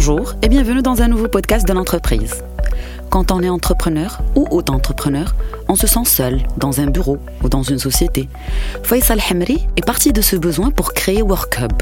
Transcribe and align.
Bonjour 0.00 0.34
et 0.42 0.48
bienvenue 0.48 0.80
dans 0.80 1.02
un 1.02 1.08
nouveau 1.08 1.26
podcast 1.26 1.66
de 1.66 1.72
l'entreprise. 1.72 2.44
Quand 3.10 3.32
on 3.32 3.42
est 3.42 3.48
entrepreneur 3.48 4.20
ou 4.36 4.46
auto-entrepreneur, 4.48 5.34
on 5.66 5.74
se 5.74 5.88
sent 5.88 6.04
seul 6.04 6.40
dans 6.56 6.80
un 6.80 6.86
bureau 6.86 7.18
ou 7.42 7.48
dans 7.48 7.64
une 7.64 7.80
société. 7.80 8.28
Faisal 8.84 9.18
Hamri 9.28 9.66
est 9.76 9.84
parti 9.84 10.12
de 10.12 10.20
ce 10.20 10.36
besoin 10.36 10.70
pour 10.70 10.92
créer 10.92 11.20
WorkHub. 11.20 11.72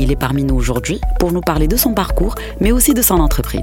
Il 0.00 0.10
est 0.10 0.16
parmi 0.16 0.42
nous 0.42 0.56
aujourd'hui 0.56 1.00
pour 1.20 1.30
nous 1.30 1.42
parler 1.42 1.68
de 1.68 1.76
son 1.76 1.94
parcours, 1.94 2.34
mais 2.58 2.72
aussi 2.72 2.92
de 2.92 3.02
son 3.02 3.20
entreprise. 3.20 3.62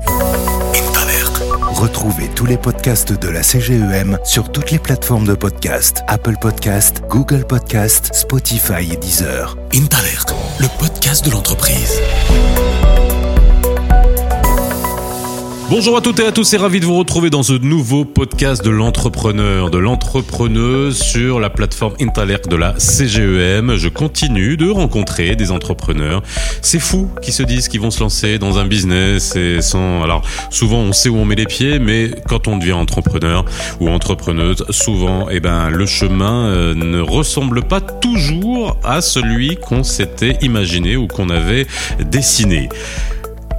Retrouvez 1.74 2.30
tous 2.34 2.46
les 2.46 2.58
podcasts 2.58 3.12
de 3.12 3.28
la 3.28 3.44
CGEM 3.44 4.20
sur 4.24 4.54
toutes 4.54 4.72
les 4.72 4.80
plateformes 4.80 5.28
de 5.28 5.34
podcast 5.34 6.02
Apple 6.08 6.38
Podcast, 6.40 7.02
Google 7.10 7.46
Podcast, 7.46 8.12
Spotify 8.14 8.90
et 8.90 8.96
Deezer. 8.96 9.58
Intalert, 9.76 10.28
le 10.60 10.68
podcast 10.80 11.26
de 11.26 11.32
l'entreprise. 11.32 12.00
Bonjour 15.70 15.98
à 15.98 16.02
toutes 16.02 16.22
et 16.22 16.26
à 16.26 16.32
tous 16.32 16.54
et 16.54 16.58
ravi 16.58 16.80
de 16.80 16.86
vous 16.86 16.96
retrouver 16.96 17.30
dans 17.30 17.44
ce 17.44 17.52
nouveau 17.52 18.06
podcast 18.06 18.64
de 18.64 18.70
l'entrepreneur, 18.70 19.70
de 19.70 19.78
l'entrepreneuse 19.78 20.98
sur 20.98 21.42
la 21.42 21.50
plateforme 21.50 21.94
Intalert 22.00 22.48
de 22.48 22.56
la 22.56 22.74
CGEM. 22.80 23.76
Je 23.76 23.90
continue 23.90 24.56
de 24.56 24.70
rencontrer 24.70 25.36
des 25.36 25.52
entrepreneurs. 25.52 26.24
C'est 26.62 26.80
fou 26.80 27.10
qui 27.22 27.34
se 27.34 27.44
disent 27.44 27.68
qu'ils 27.68 27.82
vont 27.82 27.92
se 27.92 28.00
lancer 28.00 28.40
dans 28.40 28.60
un 28.60 28.66
business 28.66 29.36
et 29.36 29.62
sans, 29.62 30.04
alors 30.04 30.22
souvent 30.52 30.78
on 30.78 30.94
sait 30.94 31.10
où 31.10 31.18
on 31.18 31.26
met 31.26 31.36
les 31.36 31.46
pieds, 31.46 31.80
mais 31.80 32.12
quand 32.30 32.48
on 32.48 32.56
devient 32.56 32.72
entrepreneur 32.72 33.44
ou 33.82 33.90
entrepreneuse, 33.90 34.64
souvent, 34.70 35.28
eh 35.30 35.42
ben, 35.42 35.70
le 35.70 35.86
chemin 35.86 36.46
euh, 36.46 36.76
ne 36.76 37.02
ressemble 37.02 37.64
pas 37.64 37.82
toujours 37.82 38.78
à 38.86 39.02
celui 39.02 39.58
qu'on 39.58 39.84
s'était 39.84 40.38
imaginé 40.42 40.96
ou 40.96 41.08
qu'on 41.08 41.30
avait 41.30 41.68
dessiné. 42.00 42.70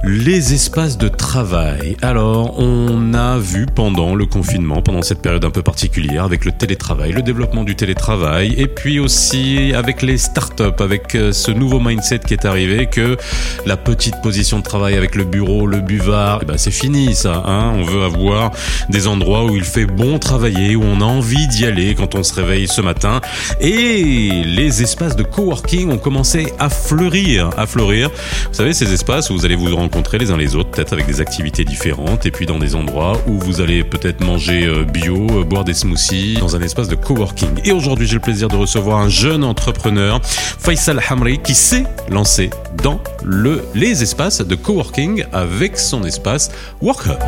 Les 0.05 0.53
espaces 0.53 0.97
de 0.97 1.09
travail. 1.09 1.97
Alors, 2.01 2.57
on 2.57 3.13
a 3.13 3.37
vu 3.37 3.65
pendant 3.65 4.15
le 4.15 4.25
confinement, 4.25 4.81
pendant 4.81 5.01
cette 5.01 5.21
période 5.21 5.43
un 5.43 5.49
peu 5.49 5.61
particulière, 5.61 6.23
avec 6.23 6.45
le 6.45 6.53
télétravail, 6.53 7.11
le 7.11 7.21
développement 7.21 7.65
du 7.65 7.75
télétravail, 7.75 8.55
et 8.57 8.67
puis 8.67 8.99
aussi 8.99 9.73
avec 9.75 10.01
les 10.01 10.17
startups, 10.17 10.63
avec 10.79 11.15
euh, 11.15 11.33
ce 11.33 11.51
nouveau 11.51 11.81
mindset 11.81 12.19
qui 12.19 12.33
est 12.33 12.45
arrivé, 12.45 12.85
que 12.85 13.17
la 13.65 13.75
petite 13.75 14.21
position 14.23 14.59
de 14.59 14.63
travail 14.63 14.95
avec 14.95 15.15
le 15.15 15.25
bureau, 15.25 15.67
le 15.67 15.81
buvard, 15.81 16.39
eh 16.43 16.45
ben 16.45 16.57
c'est 16.57 16.71
fini 16.71 17.13
ça. 17.13 17.43
Hein 17.45 17.73
on 17.75 17.83
veut 17.83 18.03
avoir 18.03 18.51
des 18.89 19.05
endroits 19.05 19.43
où 19.43 19.57
il 19.57 19.65
fait 19.65 19.85
bon 19.85 20.17
travailler, 20.17 20.77
où 20.77 20.83
on 20.83 21.01
a 21.01 21.05
envie 21.05 21.47
d'y 21.49 21.65
aller 21.65 21.93
quand 21.93 22.15
on 22.15 22.23
se 22.23 22.33
réveille 22.33 22.69
ce 22.69 22.79
matin. 22.79 23.19
Et 23.59 24.43
les 24.45 24.81
espaces 24.81 25.17
de 25.17 25.23
coworking 25.23 25.91
ont 25.91 25.97
commencé 25.97 26.53
à 26.57 26.69
fleurir, 26.69 27.49
à 27.57 27.67
fleurir. 27.67 28.09
Vous 28.09 28.53
savez, 28.53 28.73
ces 28.73 28.93
espaces 28.93 29.29
où 29.29 29.33
vous 29.33 29.45
allez 29.45 29.55
vous 29.55 29.75
rendre 29.75 29.88
les 30.17 30.31
uns 30.31 30.37
les 30.37 30.55
autres, 30.55 30.71
peut-être 30.71 30.93
avec 30.93 31.05
des 31.05 31.21
activités 31.21 31.63
différentes, 31.63 32.25
et 32.25 32.31
puis 32.31 32.45
dans 32.45 32.59
des 32.59 32.75
endroits 32.75 33.13
où 33.27 33.39
vous 33.39 33.61
allez 33.61 33.83
peut-être 33.83 34.21
manger 34.21 34.65
euh, 34.65 34.83
bio, 34.83 35.27
euh, 35.31 35.43
boire 35.43 35.63
des 35.63 35.73
smoothies, 35.73 36.37
dans 36.39 36.55
un 36.55 36.61
espace 36.61 36.87
de 36.87 36.95
coworking. 36.95 37.59
Et 37.63 37.71
aujourd'hui, 37.71 38.07
j'ai 38.07 38.15
le 38.15 38.21
plaisir 38.21 38.47
de 38.47 38.55
recevoir 38.55 38.99
un 38.99 39.09
jeune 39.09 39.43
entrepreneur, 39.43 40.19
Faisal 40.23 41.01
Hamri, 41.09 41.39
qui 41.39 41.53
s'est 41.53 41.85
lancé 42.09 42.49
dans 42.83 42.99
le, 43.23 43.63
les 43.75 44.01
espaces 44.01 44.41
de 44.41 44.55
coworking 44.55 45.25
avec 45.31 45.77
son 45.77 46.03
espace 46.03 46.49
WorkHub. 46.81 47.19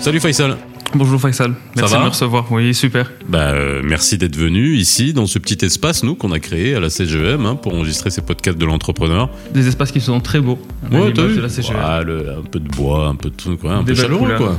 Salut 0.00 0.20
Faisal 0.20 0.56
Bonjour 0.94 1.20
Faisal, 1.20 1.52
merci 1.76 1.94
de 1.94 1.98
me 1.98 2.08
recevoir. 2.08 2.50
Oui, 2.50 2.74
super. 2.74 3.10
Bah, 3.28 3.50
euh, 3.52 3.82
merci 3.84 4.16
d'être 4.16 4.36
venu 4.36 4.74
ici 4.76 5.12
dans 5.12 5.26
ce 5.26 5.38
petit 5.38 5.62
espace, 5.64 6.02
nous, 6.02 6.14
qu'on 6.14 6.32
a 6.32 6.38
créé 6.38 6.74
à 6.74 6.80
la 6.80 6.88
CGM 6.88 7.44
hein, 7.44 7.56
pour 7.56 7.74
enregistrer 7.74 8.10
ces 8.10 8.22
podcasts 8.22 8.56
de 8.56 8.64
l'entrepreneur. 8.64 9.28
Des 9.52 9.68
espaces 9.68 9.92
qui 9.92 10.00
sont 10.00 10.20
très 10.20 10.40
beaux. 10.40 10.58
Ouais, 10.90 11.12
t'as 11.12 11.26
vu 11.26 11.36
de 11.36 11.40
la 11.42 11.48
CGM. 11.50 11.76
Ouais, 11.76 12.04
le- 12.04 12.30
Un 12.38 12.42
peu 12.50 12.60
de 12.60 12.68
bois, 12.68 13.08
un 13.08 13.14
peu 13.14 13.28
de 13.30 13.34
tout, 13.34 13.56
quoi, 13.56 13.74
un 13.74 13.82
Des 13.82 13.92
peu 13.92 14.00
chaleureux, 14.00 14.34
quoi. 14.38 14.56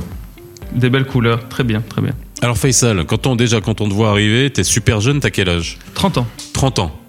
Des 0.72 0.90
belles 0.90 1.06
couleurs, 1.06 1.48
très 1.48 1.64
bien, 1.64 1.80
très 1.80 2.02
bien. 2.02 2.12
Alors 2.42 2.56
Faisal, 2.58 3.04
quand 3.04 3.26
on, 3.26 3.34
déjà, 3.34 3.60
quand 3.60 3.80
on 3.80 3.88
te 3.88 3.94
voit 3.94 4.10
arriver, 4.10 4.48
t'es 4.50 4.64
super 4.64 5.00
jeune, 5.00 5.18
t'as 5.18 5.30
quel 5.30 5.48
âge? 5.48 5.78
30 5.94 6.18
ans, 6.18 6.26
30 6.52 6.78
ans. 6.78 7.00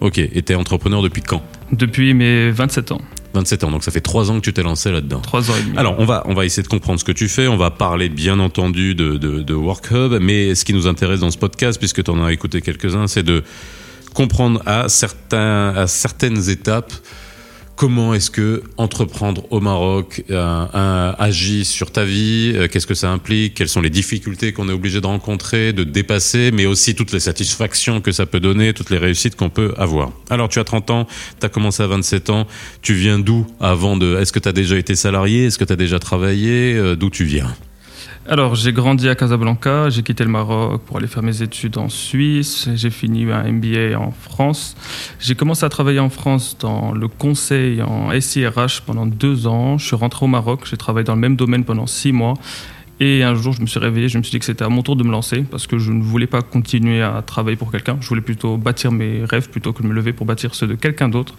Ok, 0.00 0.18
et 0.18 0.42
t'es 0.42 0.54
entrepreneur 0.54 1.02
depuis 1.02 1.20
quand? 1.22 1.42
Depuis 1.72 2.14
mes 2.14 2.50
27 2.52 2.92
ans, 2.92 3.00
27 3.34 3.64
ans, 3.64 3.70
donc 3.70 3.84
ça 3.84 3.90
fait 3.90 4.00
3 4.00 4.30
ans 4.30 4.36
que 4.36 4.44
tu 4.44 4.52
t'es 4.52 4.62
lancé 4.62 4.90
là-dedans. 4.90 5.20
3 5.20 5.50
ans 5.50 5.54
et 5.58 5.62
demi. 5.62 5.76
Alors, 5.76 5.96
on 5.98 6.04
va, 6.04 6.22
on 6.26 6.34
va 6.34 6.44
essayer 6.44 6.62
de 6.62 6.68
comprendre 6.68 6.98
ce 6.98 7.04
que 7.04 7.12
tu 7.12 7.28
fais. 7.28 7.46
On 7.46 7.56
va 7.56 7.70
parler, 7.70 8.08
bien 8.08 8.38
entendu, 8.40 8.94
de, 8.94 9.16
de, 9.16 9.40
de 9.42 9.54
WorkHub. 9.54 10.18
Mais 10.20 10.54
ce 10.54 10.64
qui 10.64 10.72
nous 10.72 10.86
intéresse 10.86 11.20
dans 11.20 11.30
ce 11.30 11.38
podcast, 11.38 11.78
puisque 11.78 12.02
tu 12.02 12.10
en 12.10 12.24
as 12.24 12.32
écouté 12.32 12.62
quelques-uns, 12.62 13.06
c'est 13.06 13.22
de 13.22 13.42
comprendre 14.14 14.62
à, 14.66 14.88
certains, 14.88 15.74
à 15.76 15.86
certaines 15.86 16.48
étapes 16.48 16.92
comment 17.78 18.12
est-ce 18.12 18.32
que 18.32 18.64
entreprendre 18.76 19.44
au 19.50 19.60
Maroc 19.60 20.24
euh, 20.30 21.12
agit 21.16 21.64
sur 21.64 21.92
ta 21.92 22.04
vie, 22.04 22.52
euh, 22.56 22.66
qu'est-ce 22.66 22.88
que 22.88 22.94
ça 22.94 23.08
implique, 23.08 23.54
quelles 23.54 23.68
sont 23.68 23.80
les 23.80 23.88
difficultés 23.88 24.52
qu'on 24.52 24.68
est 24.68 24.72
obligé 24.72 25.00
de 25.00 25.06
rencontrer, 25.06 25.72
de 25.72 25.84
dépasser, 25.84 26.50
mais 26.52 26.66
aussi 26.66 26.96
toutes 26.96 27.12
les 27.12 27.20
satisfactions 27.20 28.00
que 28.00 28.10
ça 28.10 28.26
peut 28.26 28.40
donner, 28.40 28.74
toutes 28.74 28.90
les 28.90 28.98
réussites 28.98 29.36
qu'on 29.36 29.48
peut 29.48 29.74
avoir. 29.78 30.10
Alors 30.28 30.48
tu 30.48 30.58
as 30.58 30.64
30 30.64 30.90
ans, 30.90 31.06
tu 31.38 31.46
as 31.46 31.48
commencé 31.48 31.80
à 31.84 31.86
27 31.86 32.30
ans, 32.30 32.48
tu 32.82 32.94
viens 32.94 33.20
d'où 33.20 33.46
avant 33.60 33.96
de... 33.96 34.16
Est-ce 34.16 34.32
que 34.32 34.40
tu 34.40 34.48
as 34.48 34.52
déjà 34.52 34.76
été 34.76 34.96
salarié 34.96 35.46
Est-ce 35.46 35.56
que 35.58 35.64
tu 35.64 35.72
as 35.72 35.76
déjà 35.76 36.00
travaillé 36.00 36.74
Euh, 36.74 36.96
D'où 36.96 37.10
tu 37.10 37.22
viens? 37.24 37.54
Alors, 38.30 38.54
j'ai 38.56 38.74
grandi 38.74 39.08
à 39.08 39.14
Casablanca, 39.14 39.88
j'ai 39.88 40.02
quitté 40.02 40.22
le 40.22 40.28
Maroc 40.28 40.82
pour 40.82 40.98
aller 40.98 41.06
faire 41.06 41.22
mes 41.22 41.40
études 41.40 41.78
en 41.78 41.88
Suisse, 41.88 42.68
j'ai 42.74 42.90
fini 42.90 43.24
un 43.32 43.50
MBA 43.50 43.98
en 43.98 44.10
France. 44.10 44.76
J'ai 45.18 45.34
commencé 45.34 45.64
à 45.64 45.70
travailler 45.70 45.98
en 45.98 46.10
France 46.10 46.54
dans 46.60 46.92
le 46.92 47.08
conseil 47.08 47.80
en 47.80 48.10
SIRH 48.20 48.82
pendant 48.84 49.06
deux 49.06 49.46
ans. 49.46 49.78
Je 49.78 49.86
suis 49.86 49.96
rentré 49.96 50.26
au 50.26 50.28
Maroc, 50.28 50.66
j'ai 50.68 50.76
travaillé 50.76 51.04
dans 51.04 51.14
le 51.14 51.22
même 51.22 51.36
domaine 51.36 51.64
pendant 51.64 51.86
six 51.86 52.12
mois. 52.12 52.34
Et 53.00 53.22
un 53.22 53.34
jour, 53.36 53.52
je 53.52 53.60
me 53.60 53.66
suis 53.66 53.78
réveillé, 53.78 54.08
je 54.08 54.18
me 54.18 54.22
suis 54.24 54.32
dit 54.32 54.38
que 54.40 54.44
c'était 54.44 54.64
à 54.64 54.68
mon 54.68 54.82
tour 54.82 54.96
de 54.96 55.04
me 55.04 55.10
lancer 55.10 55.44
parce 55.48 55.68
que 55.68 55.78
je 55.78 55.92
ne 55.92 56.02
voulais 56.02 56.26
pas 56.26 56.42
continuer 56.42 57.00
à 57.00 57.22
travailler 57.24 57.56
pour 57.56 57.70
quelqu'un. 57.70 57.96
Je 58.00 58.08
voulais 58.08 58.20
plutôt 58.20 58.56
bâtir 58.56 58.90
mes 58.90 59.22
rêves 59.24 59.48
plutôt 59.50 59.72
que 59.72 59.82
de 59.82 59.88
me 59.88 59.94
lever 59.94 60.12
pour 60.12 60.26
bâtir 60.26 60.54
ceux 60.54 60.66
de 60.66 60.74
quelqu'un 60.74 61.08
d'autre. 61.08 61.34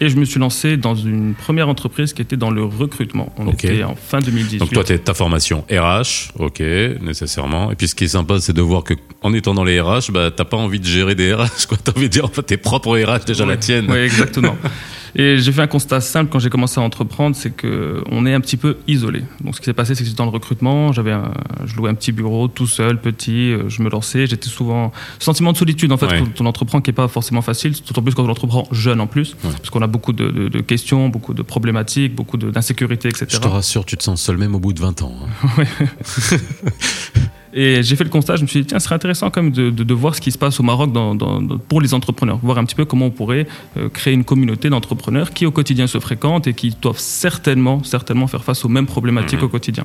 Et 0.00 0.10
je 0.10 0.16
me 0.16 0.26
suis 0.26 0.38
lancé 0.38 0.76
dans 0.76 0.94
une 0.94 1.34
première 1.34 1.68
entreprise 1.68 2.12
qui 2.12 2.20
était 2.20 2.36
dans 2.36 2.50
le 2.50 2.62
recrutement. 2.62 3.32
On 3.38 3.48
était 3.50 3.82
en 3.84 3.94
fin 3.94 4.20
2018. 4.20 4.58
Donc 4.58 4.70
toi, 4.70 4.84
t'es 4.84 4.98
ta 4.98 5.14
formation 5.14 5.64
RH, 5.70 6.32
ok, 6.38 6.60
nécessairement. 7.00 7.72
Et 7.72 7.74
puis 7.74 7.88
ce 7.88 7.94
qui 7.94 8.04
est 8.04 8.08
sympa, 8.08 8.38
c'est 8.40 8.52
de 8.52 8.62
voir 8.62 8.84
que 8.84 8.94
en 9.22 9.32
étant 9.32 9.54
dans 9.54 9.64
les 9.64 9.80
RH, 9.80 10.10
bah 10.12 10.30
t'as 10.30 10.44
pas 10.44 10.58
envie 10.58 10.80
de 10.80 10.86
gérer 10.86 11.14
des 11.14 11.32
RH, 11.32 11.66
quoi. 11.68 11.78
T'as 11.82 11.92
envie 11.92 12.08
de 12.08 12.12
dire 12.12 12.26
en 12.26 12.28
fait 12.28 12.42
tes 12.42 12.58
propres 12.58 12.98
RH 12.98 13.24
déjà 13.24 13.46
la 13.46 13.56
tienne. 13.56 13.86
Oui, 13.88 13.98
exactement. 13.98 14.56
Et 15.16 15.38
j'ai 15.38 15.52
fait 15.52 15.62
un 15.62 15.66
constat 15.66 16.00
simple 16.00 16.30
quand 16.30 16.38
j'ai 16.38 16.50
commencé 16.50 16.80
à 16.80 16.82
entreprendre, 16.82 17.34
c'est 17.36 17.50
que 17.50 18.02
on 18.10 18.26
est 18.26 18.34
un 18.34 18.40
petit 18.40 18.56
peu 18.56 18.76
isolé. 18.86 19.22
Donc 19.42 19.54
ce 19.54 19.60
qui 19.60 19.64
s'est 19.66 19.72
passé, 19.72 19.94
c'est 19.94 20.04
que 20.04 20.10
dans 20.16 20.24
le 20.24 20.30
recrutement, 20.30 20.92
j'avais, 20.92 21.12
un- 21.12 21.32
je 21.64 21.74
louais 21.76 21.90
un 21.90 21.94
petit 21.94 22.12
bureau 22.12 22.48
tout 22.48 22.66
seul, 22.66 23.00
petit, 23.00 23.52
euh, 23.52 23.68
je 23.68 23.82
me 23.82 23.90
lançais, 23.90 24.26
j'étais 24.26 24.48
souvent 24.48 24.92
sentiment 25.18 25.52
de 25.52 25.56
solitude 25.58 25.92
en 25.92 25.96
fait 25.96 26.06
Ouais. 26.06 26.20
quand 26.36 26.40
on 26.44 26.46
entreprend 26.46 26.80
qui 26.80 26.90
est 26.90 26.92
pas 26.92 27.08
forcément 27.08 27.42
facile, 27.42 27.72
d'autant 27.86 28.02
plus 28.02 28.14
quand 28.14 28.24
on 28.24 28.28
entreprend 28.30 28.66
jeune 28.72 29.00
en 29.00 29.06
plus, 29.06 29.34
Ouais. 29.44 29.50
parce 29.50 29.70
qu'on 29.70 29.82
a 29.82 29.86
beaucoup 29.86 30.12
de, 30.12 30.30
de- 30.30 30.48
de 30.48 30.60
questions, 30.60 31.08
beaucoup 31.08 31.34
de 31.34 31.42
problématiques, 31.42 32.14
beaucoup 32.14 32.36
d'insécurité, 32.36 33.08
etc. 33.08 33.26
Je 33.28 33.38
te 33.38 33.48
rassure, 33.48 33.84
tu 33.84 33.96
te 33.96 34.02
sens 34.02 34.20
seul 34.22 34.36
même 34.36 34.54
au 34.54 34.60
bout 34.60 34.72
de 34.72 34.80
20 34.80 35.02
ans. 35.02 35.14
hein. 35.58 35.64
Et 37.54 37.82
j'ai 37.82 37.96
fait 37.96 38.04
le 38.04 38.10
constat, 38.10 38.36
je 38.36 38.42
me 38.42 38.46
suis 38.46 38.60
dit, 38.60 38.66
tiens, 38.66 38.78
ce 38.78 38.84
serait 38.84 38.94
intéressant 38.94 39.30
quand 39.30 39.42
même 39.42 39.52
de, 39.52 39.70
de- 39.70 39.82
de 39.82 39.94
voir 39.94 40.14
ce 40.14 40.20
qui 40.20 40.30
se 40.30 40.38
passe 40.38 40.60
au 40.60 40.62
Maroc 40.62 40.92
dans- 40.92 41.14
dans- 41.14 41.40
dans- 41.40 41.56
pour 41.58 41.80
les 41.80 41.94
entrepreneurs, 41.94 42.38
voir 42.42 42.58
un 42.58 42.64
petit 42.64 42.74
peu 42.74 42.84
comment 42.84 43.06
on 43.06 43.10
pourrait 43.10 43.46
euh, 43.76 43.88
créer 43.88 44.12
une 44.12 44.24
communauté 44.24 44.68
d'entrepreneurs 44.68 45.32
qui 45.32 45.46
au 45.46 45.50
quotidien 45.50 45.86
se 45.86 45.98
fréquentent 45.98 46.46
et 46.46 46.52
qui 46.54 46.76
doivent 46.82 46.98
certainement, 46.98 47.82
certainement 47.84 48.26
faire 48.26 48.44
face 48.44 48.64
aux 48.64 48.68
mêmes 48.68 48.86
problématiques 48.86 49.38
Mhm. 49.40 49.44
au 49.46 49.48
quotidien. 49.48 49.84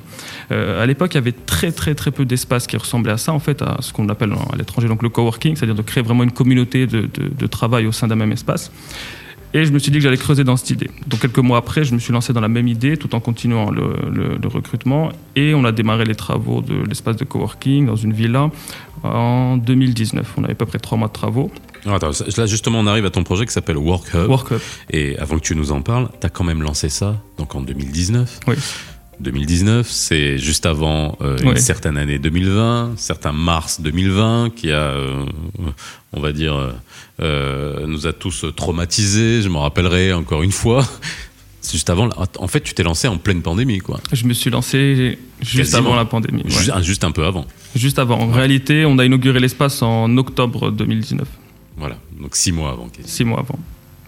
Euh, 0.52 0.82
à 0.82 0.86
l'époque, 0.86 1.14
il 1.14 1.16
y 1.16 1.18
avait 1.18 1.32
très 1.32 1.72
très 1.72 1.94
très 1.94 2.10
peu 2.10 2.24
d'espace 2.24 2.66
qui 2.66 2.76
ressemblait 2.76 3.12
à 3.12 3.16
ça, 3.18 3.32
en 3.32 3.38
fait, 3.40 3.62
à 3.62 3.78
ce 3.80 3.92
qu'on 3.92 4.08
appelle 4.10 4.32
à 4.52 4.56
l'étranger 4.56 4.86
donc 4.88 5.02
le 5.02 5.08
coworking, 5.08 5.56
c'est-à-dire 5.56 5.74
de 5.74 5.82
créer 5.82 6.02
vraiment 6.02 6.22
une 6.24 6.32
communauté 6.32 6.86
de- 6.86 7.08
de 7.38 7.46
travail 7.46 7.86
au 7.86 7.92
sein 7.92 8.06
d'un 8.08 8.16
même 8.16 8.32
espace. 8.32 8.70
Et 9.56 9.64
je 9.64 9.70
me 9.72 9.78
suis 9.78 9.90
dit 9.92 9.98
que 9.98 10.02
j'allais 10.04 10.16
creuser 10.18 10.42
dans 10.44 10.56
cette 10.56 10.70
idée. 10.70 10.90
Donc 11.06 11.20
quelques 11.20 11.38
mois 11.38 11.58
après, 11.58 11.84
je 11.84 11.94
me 11.94 12.00
suis 12.00 12.12
lancé 12.12 12.32
dans 12.32 12.40
la 12.40 12.48
même 12.48 12.66
idée 12.68 12.96
tout 12.96 13.14
en 13.14 13.20
continuant 13.20 13.70
le, 13.70 13.94
le- 14.12 14.36
le 14.42 14.48
recrutement. 14.48 15.10
Et 15.36 15.54
on 15.54 15.64
a 15.64 15.70
démarré 15.72 16.04
les 16.04 16.16
travaux 16.16 16.60
de 16.60 16.74
l'espace 16.88 17.16
de 17.16 17.24
coworking 17.24 17.86
dans 17.86 17.94
une 17.96 18.12
villa 18.12 18.50
en 19.04 19.56
2019. 19.56 20.34
On 20.36 20.44
avait 20.44 20.52
à 20.52 20.56
peu 20.56 20.66
près 20.66 20.78
trois 20.78 20.98
mois 20.98 21.08
de 21.08 21.12
travaux. 21.12 21.50
Alors, 21.84 21.96
attends, 21.96 22.10
là 22.36 22.46
justement, 22.46 22.80
on 22.80 22.86
arrive 22.86 23.04
à 23.04 23.10
ton 23.10 23.22
projet 23.24 23.44
qui 23.46 23.52
s'appelle 23.52 23.76
WorkHub. 23.76 24.28
Workup. 24.28 24.60
Et 24.90 25.16
avant 25.18 25.36
que 25.38 25.42
tu 25.44 25.54
nous 25.54 25.70
en 25.70 25.82
parles, 25.82 26.08
t'as 26.18 26.30
quand 26.30 26.44
même 26.44 26.62
lancé 26.62 26.88
ça, 26.88 27.20
donc 27.38 27.54
en 27.54 27.60
2019. 27.60 28.40
Oui. 28.48 28.54
2019, 29.20 29.88
c'est 29.88 30.38
juste 30.38 30.66
avant 30.66 31.16
euh, 31.20 31.36
une 31.38 31.56
certaine 31.56 31.96
année 31.96 32.18
2020, 32.18 32.94
certain 32.96 33.32
mars 33.32 33.80
2020 33.80 34.50
qui 34.54 34.70
a, 34.70 34.76
euh, 34.76 35.24
on 36.12 36.20
va 36.20 36.32
dire, 36.32 36.74
euh, 37.20 37.86
nous 37.86 38.06
a 38.06 38.12
tous 38.12 38.44
traumatisés. 38.56 39.42
Je 39.42 39.48
m'en 39.48 39.62
rappellerai 39.62 40.12
encore 40.12 40.42
une 40.42 40.52
fois. 40.52 40.86
C'est 41.60 41.72
juste 41.72 41.88
avant. 41.88 42.10
En 42.38 42.46
fait, 42.46 42.60
tu 42.60 42.74
t'es 42.74 42.82
lancé 42.82 43.08
en 43.08 43.16
pleine 43.16 43.40
pandémie, 43.40 43.78
quoi. 43.78 43.98
Je 44.12 44.26
me 44.26 44.34
suis 44.34 44.50
lancé 44.50 45.18
juste 45.40 45.72
Quasiment. 45.72 45.78
avant 45.90 45.96
la 45.96 46.04
pandémie. 46.04 46.42
ouais. 46.42 46.50
Juste, 46.50 46.70
ah, 46.74 46.82
juste 46.82 47.04
un 47.04 47.10
peu 47.10 47.24
avant. 47.24 47.46
Juste 47.74 47.98
avant. 47.98 48.18
En 48.20 48.30
réalité, 48.30 48.84
on 48.84 48.98
a 48.98 49.04
inauguré 49.06 49.40
l'espace 49.40 49.80
en 49.80 50.14
octobre 50.18 50.70
2019. 50.70 51.26
Voilà. 51.78 51.96
Donc 52.20 52.36
six 52.36 52.52
mois 52.52 52.70
avant. 52.72 52.88
Six 53.06 53.24
mois 53.24 53.40
avant. 53.40 53.58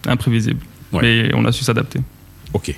Imprévisible. 0.05 0.59
Mais 0.93 1.31
on 1.33 1.43
a 1.45 1.51
su 1.51 1.63
s'adapter. 1.63 1.99
Ok. 2.53 2.75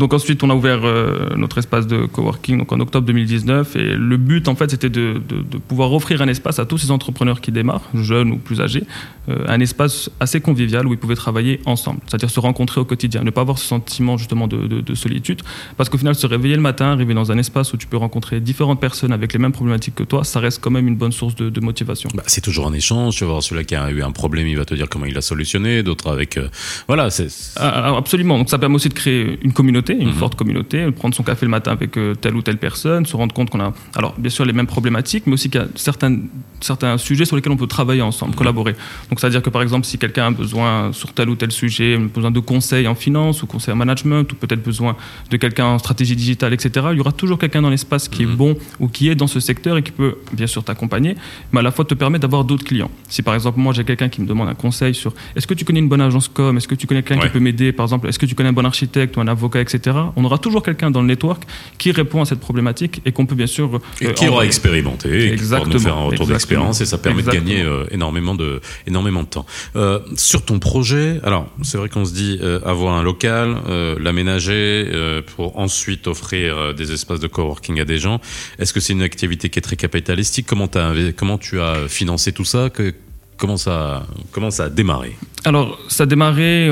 Donc 0.00 0.14
ensuite, 0.14 0.42
on 0.42 0.48
a 0.48 0.54
ouvert 0.54 0.80
euh, 0.82 1.28
notre 1.36 1.58
espace 1.58 1.86
de 1.86 2.06
coworking 2.06 2.56
donc 2.56 2.72
en 2.72 2.80
octobre 2.80 3.06
2019 3.06 3.76
et 3.76 3.94
le 3.94 4.16
but 4.16 4.48
en 4.48 4.54
fait 4.54 4.70
c'était 4.70 4.88
de, 4.88 5.20
de, 5.28 5.58
pouvoir 5.58 5.92
offrir 5.92 6.22
un 6.22 6.28
espace 6.28 6.58
à 6.58 6.64
tous 6.64 6.78
ces 6.78 6.90
entrepreneurs 6.90 7.42
qui 7.42 7.52
démarrent, 7.52 7.86
jeunes 7.92 8.32
ou 8.32 8.38
plus 8.38 8.62
âgés, 8.62 8.84
euh, 9.28 9.44
un 9.46 9.60
espace 9.60 10.10
assez 10.18 10.40
convivial 10.40 10.86
où 10.86 10.94
ils 10.94 10.98
pouvaient 10.98 11.16
travailler 11.16 11.60
ensemble, 11.66 12.00
c'est-à-dire 12.06 12.30
se 12.30 12.40
rencontrer 12.40 12.80
au 12.80 12.86
quotidien, 12.86 13.22
ne 13.22 13.30
pas 13.30 13.42
avoir 13.42 13.58
ce 13.58 13.66
sentiment 13.66 14.16
justement 14.16 14.48
de, 14.48 14.66
de 14.66 14.94
solitude, 14.94 15.42
parce 15.76 15.90
qu'au 15.90 15.98
final 15.98 16.14
se 16.14 16.26
réveiller 16.26 16.56
le 16.56 16.62
matin, 16.62 16.86
arriver 16.86 17.12
dans 17.12 17.30
un 17.30 17.36
espace 17.36 17.74
où 17.74 17.76
tu 17.76 17.86
peux 17.86 17.98
rencontrer 17.98 18.40
différentes 18.40 18.80
personnes 18.80 19.12
avec 19.12 19.34
les 19.34 19.38
mêmes 19.38 19.52
problématiques 19.52 19.96
que 19.96 20.04
toi, 20.04 20.24
ça 20.24 20.40
reste 20.40 20.60
quand 20.62 20.70
même 20.70 20.88
une 20.88 20.96
bonne 20.96 21.12
source 21.12 21.36
de, 21.36 21.60
motivation. 21.60 22.08
Bah, 22.14 22.22
c'est 22.26 22.40
toujours 22.40 22.66
un 22.66 22.72
échange, 22.72 23.16
tu 23.16 23.24
vas 23.24 23.32
voir 23.32 23.42
celui-là 23.42 23.64
qui 23.64 23.74
a 23.74 23.90
eu 23.90 24.02
un 24.02 24.12
problème, 24.12 24.46
il 24.46 24.56
va 24.56 24.64
te 24.64 24.74
dire 24.74 24.88
comment 24.88 25.04
il 25.04 25.18
a 25.18 25.20
solutionné, 25.20 25.82
d'autres 25.82 26.10
avec... 26.10 26.38
Euh, 26.38 26.48
voilà, 26.88 27.10
c'est... 27.10 27.28
Ah, 27.56 27.94
absolument, 27.96 28.38
donc 28.38 28.48
ça 28.48 28.58
permet 28.58 28.76
aussi 28.76 28.88
de 28.88 28.94
créer 28.94 29.38
une 29.42 29.52
communauté, 29.52 29.89
une 29.94 30.08
mhm. 30.08 30.14
forte 30.14 30.34
communauté, 30.34 30.90
prendre 30.90 31.14
son 31.14 31.22
café 31.22 31.46
le 31.46 31.50
matin 31.50 31.72
avec 31.72 31.96
euh, 31.96 32.14
telle 32.14 32.34
ou 32.36 32.42
telle 32.42 32.58
personne, 32.58 33.06
se 33.06 33.16
rendre 33.16 33.34
compte 33.34 33.50
qu'on 33.50 33.60
a, 33.60 33.72
alors 33.94 34.14
bien 34.18 34.30
sûr 34.30 34.44
les 34.44 34.52
mêmes 34.52 34.66
problématiques, 34.66 35.26
mais 35.26 35.34
aussi 35.34 35.50
qu'il 35.50 35.60
y 35.60 35.64
a 35.64 35.68
certains, 35.74 36.16
certains 36.60 36.98
sujets 36.98 37.24
sur 37.24 37.36
lesquels 37.36 37.52
on 37.52 37.56
peut 37.56 37.66
travailler 37.66 38.02
ensemble, 38.02 38.32
mhm. 38.32 38.38
collaborer. 38.38 38.76
Donc 39.08 39.20
c'est-à-dire 39.20 39.42
que 39.42 39.50
par 39.50 39.62
exemple, 39.62 39.86
si 39.86 39.98
quelqu'un 39.98 40.28
a 40.28 40.30
besoin 40.30 40.92
sur 40.92 41.12
tel 41.12 41.28
ou 41.28 41.36
tel 41.36 41.52
sujet, 41.52 41.96
besoin 41.98 42.30
de 42.30 42.40
conseils 42.40 42.86
en 42.88 42.94
finance 42.94 43.42
ou 43.42 43.46
conseils 43.46 43.74
en 43.74 43.76
management, 43.76 44.30
ou 44.32 44.36
peut-être 44.36 44.62
besoin 44.62 44.96
de 45.30 45.36
quelqu'un 45.36 45.66
en 45.66 45.78
stratégie 45.78 46.16
digitale, 46.16 46.52
etc., 46.52 46.88
il 46.92 46.98
y 46.98 47.00
aura 47.00 47.12
toujours 47.12 47.38
quelqu'un 47.38 47.62
dans 47.62 47.70
l'espace 47.70 48.08
qui 48.08 48.22
est 48.22 48.26
mhm. 48.26 48.36
bon 48.36 48.56
ou 48.78 48.88
qui 48.88 49.08
est 49.08 49.14
dans 49.14 49.26
ce 49.26 49.40
secteur 49.40 49.76
et 49.76 49.82
qui 49.82 49.92
peut 49.92 50.16
bien 50.32 50.46
sûr 50.46 50.64
t'accompagner, 50.64 51.16
mais 51.52 51.60
à 51.60 51.62
la 51.62 51.70
fois 51.70 51.84
te 51.84 51.94
permettre 51.94 52.22
d'avoir 52.22 52.44
d'autres 52.44 52.64
clients. 52.64 52.90
Si 53.08 53.22
par 53.22 53.34
exemple 53.34 53.58
moi 53.58 53.72
j'ai 53.72 53.84
quelqu'un 53.84 54.08
qui 54.08 54.20
me 54.20 54.26
demande 54.26 54.48
un 54.48 54.54
conseil 54.54 54.94
sur 54.94 55.12
est-ce 55.36 55.46
que 55.46 55.54
tu 55.54 55.64
connais 55.64 55.80
une 55.80 55.88
bonne 55.88 56.00
agence 56.00 56.28
com, 56.28 56.56
est-ce 56.56 56.68
que 56.68 56.74
tu 56.74 56.86
connais 56.86 57.02
quelqu'un 57.02 57.26
qui 57.26 57.32
peut 57.32 57.40
m'aider, 57.40 57.72
par 57.72 57.84
exemple, 57.84 58.08
est-ce 58.08 58.18
que 58.18 58.26
tu 58.26 58.34
connais 58.34 58.48
un 58.48 58.54
bon 58.54 58.66
architecte 58.66 59.16
ou 59.16 59.20
un 59.20 59.28
avocat, 59.28 59.60
etc., 59.60 59.79
on 60.16 60.24
aura 60.24 60.38
toujours 60.38 60.62
quelqu'un 60.62 60.90
dans 60.90 61.00
le 61.00 61.08
network 61.08 61.42
qui 61.78 61.92
répond 61.92 62.22
à 62.22 62.24
cette 62.24 62.40
problématique 62.40 63.00
et 63.04 63.12
qu'on 63.12 63.26
peut 63.26 63.34
bien 63.34 63.46
sûr. 63.46 63.80
et 64.00 64.12
qui 64.12 64.28
aura 64.28 64.44
expérimenté, 64.44 65.36
pour 65.36 65.66
nous 65.66 65.78
faire 65.78 65.96
un 65.96 66.04
retour 66.04 66.26
d'expérience 66.26 66.80
et 66.80 66.86
ça 66.86 66.98
permet 66.98 67.22
de 67.22 67.30
gagner 67.30 67.62
euh, 67.62 67.84
énormément, 67.90 68.34
de, 68.34 68.60
énormément 68.86 69.22
de 69.22 69.28
temps. 69.28 69.46
Euh, 69.76 70.00
sur 70.16 70.44
ton 70.44 70.58
projet, 70.58 71.20
alors 71.22 71.48
c'est 71.62 71.78
vrai 71.78 71.88
qu'on 71.88 72.04
se 72.04 72.12
dit 72.12 72.38
euh, 72.42 72.60
avoir 72.64 72.94
un 72.94 73.02
local, 73.02 73.56
l'aménager 74.00 74.90
pour 75.36 75.58
ensuite 75.58 76.06
offrir 76.06 76.74
des 76.74 76.92
espaces 76.92 77.20
de 77.20 77.26
coworking 77.26 77.80
à 77.80 77.84
des 77.84 77.98
gens. 77.98 78.20
Est-ce 78.58 78.72
que 78.72 78.80
c'est 78.80 78.92
une 78.92 79.02
activité 79.02 79.48
qui 79.48 79.58
est 79.58 79.62
très 79.62 79.76
capitalistique? 79.76 80.46
Comment, 80.46 80.68
as, 80.74 80.92
comment 81.16 81.38
tu 81.38 81.60
as 81.60 81.88
financé 81.88 82.32
tout 82.32 82.44
ça? 82.44 82.70
Que, 82.70 82.94
comment 83.36 83.56
ça, 83.56 84.06
comment 84.32 84.50
ça 84.50 84.64
a 84.64 84.68
démarré? 84.68 85.16
Alors, 85.44 85.78
ça 85.88 86.04
a 86.04 86.06
démarré 86.06 86.68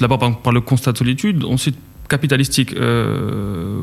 d'abord 0.00 0.18
par, 0.18 0.52
le 0.52 0.60
constat 0.60 0.92
de 0.92 0.98
solitude, 0.98 1.44
ensuite 1.44 1.76
capitalistique. 2.08 2.74
Euh, 2.74 3.80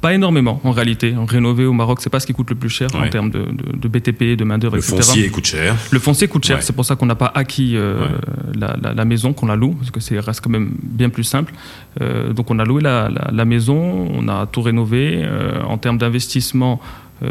pas 0.00 0.14
énormément 0.14 0.62
en 0.64 0.70
réalité. 0.70 1.14
En 1.14 1.26
rénover 1.26 1.66
au 1.66 1.74
Maroc, 1.74 2.00
c'est 2.00 2.08
pas 2.08 2.20
ce 2.20 2.26
qui 2.26 2.32
coûte 2.32 2.48
le 2.48 2.56
plus 2.56 2.70
cher 2.70 2.88
en 2.94 3.06
termes 3.08 3.30
de, 3.30 3.88
BTP, 3.88 4.34
de 4.34 4.44
main 4.44 4.56
d'œuvre, 4.56 4.78
etc. 4.78 4.96
Le 4.96 5.02
foncier 5.02 5.28
coûte 5.28 5.46
cher. 5.46 5.76
Le 5.90 5.98
foncier 5.98 6.28
coûte 6.28 6.44
cher. 6.44 6.62
C'est 6.62 6.72
pour 6.72 6.86
ça 6.86 6.96
qu'on 6.96 7.04
n'a 7.04 7.14
pas 7.16 7.30
acquis 7.34 7.76
euh, 7.76 8.08
la, 8.54 9.04
maison, 9.04 9.34
qu'on 9.34 9.46
la 9.46 9.56
loue, 9.56 9.74
parce 9.74 9.90
que 9.90 10.00
c'est 10.00 10.18
reste 10.18 10.40
quand 10.40 10.48
même 10.48 10.72
bien 10.82 11.10
plus 11.10 11.24
simple. 11.24 11.52
Euh, 12.00 12.32
donc 12.32 12.50
on 12.50 12.58
a 12.58 12.64
loué 12.64 12.80
la, 12.80 13.44
maison, 13.44 14.08
on 14.10 14.26
a 14.28 14.46
tout 14.46 14.62
rénové. 14.62 15.22
en 15.66 15.76
termes 15.76 15.98
d'investissement, 15.98 16.80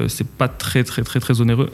c'est 0.07 0.27
pas 0.27 0.47
très 0.47 0.83
très 0.83 1.01
très 1.01 1.19
très 1.19 1.41
onéreux. 1.41 1.71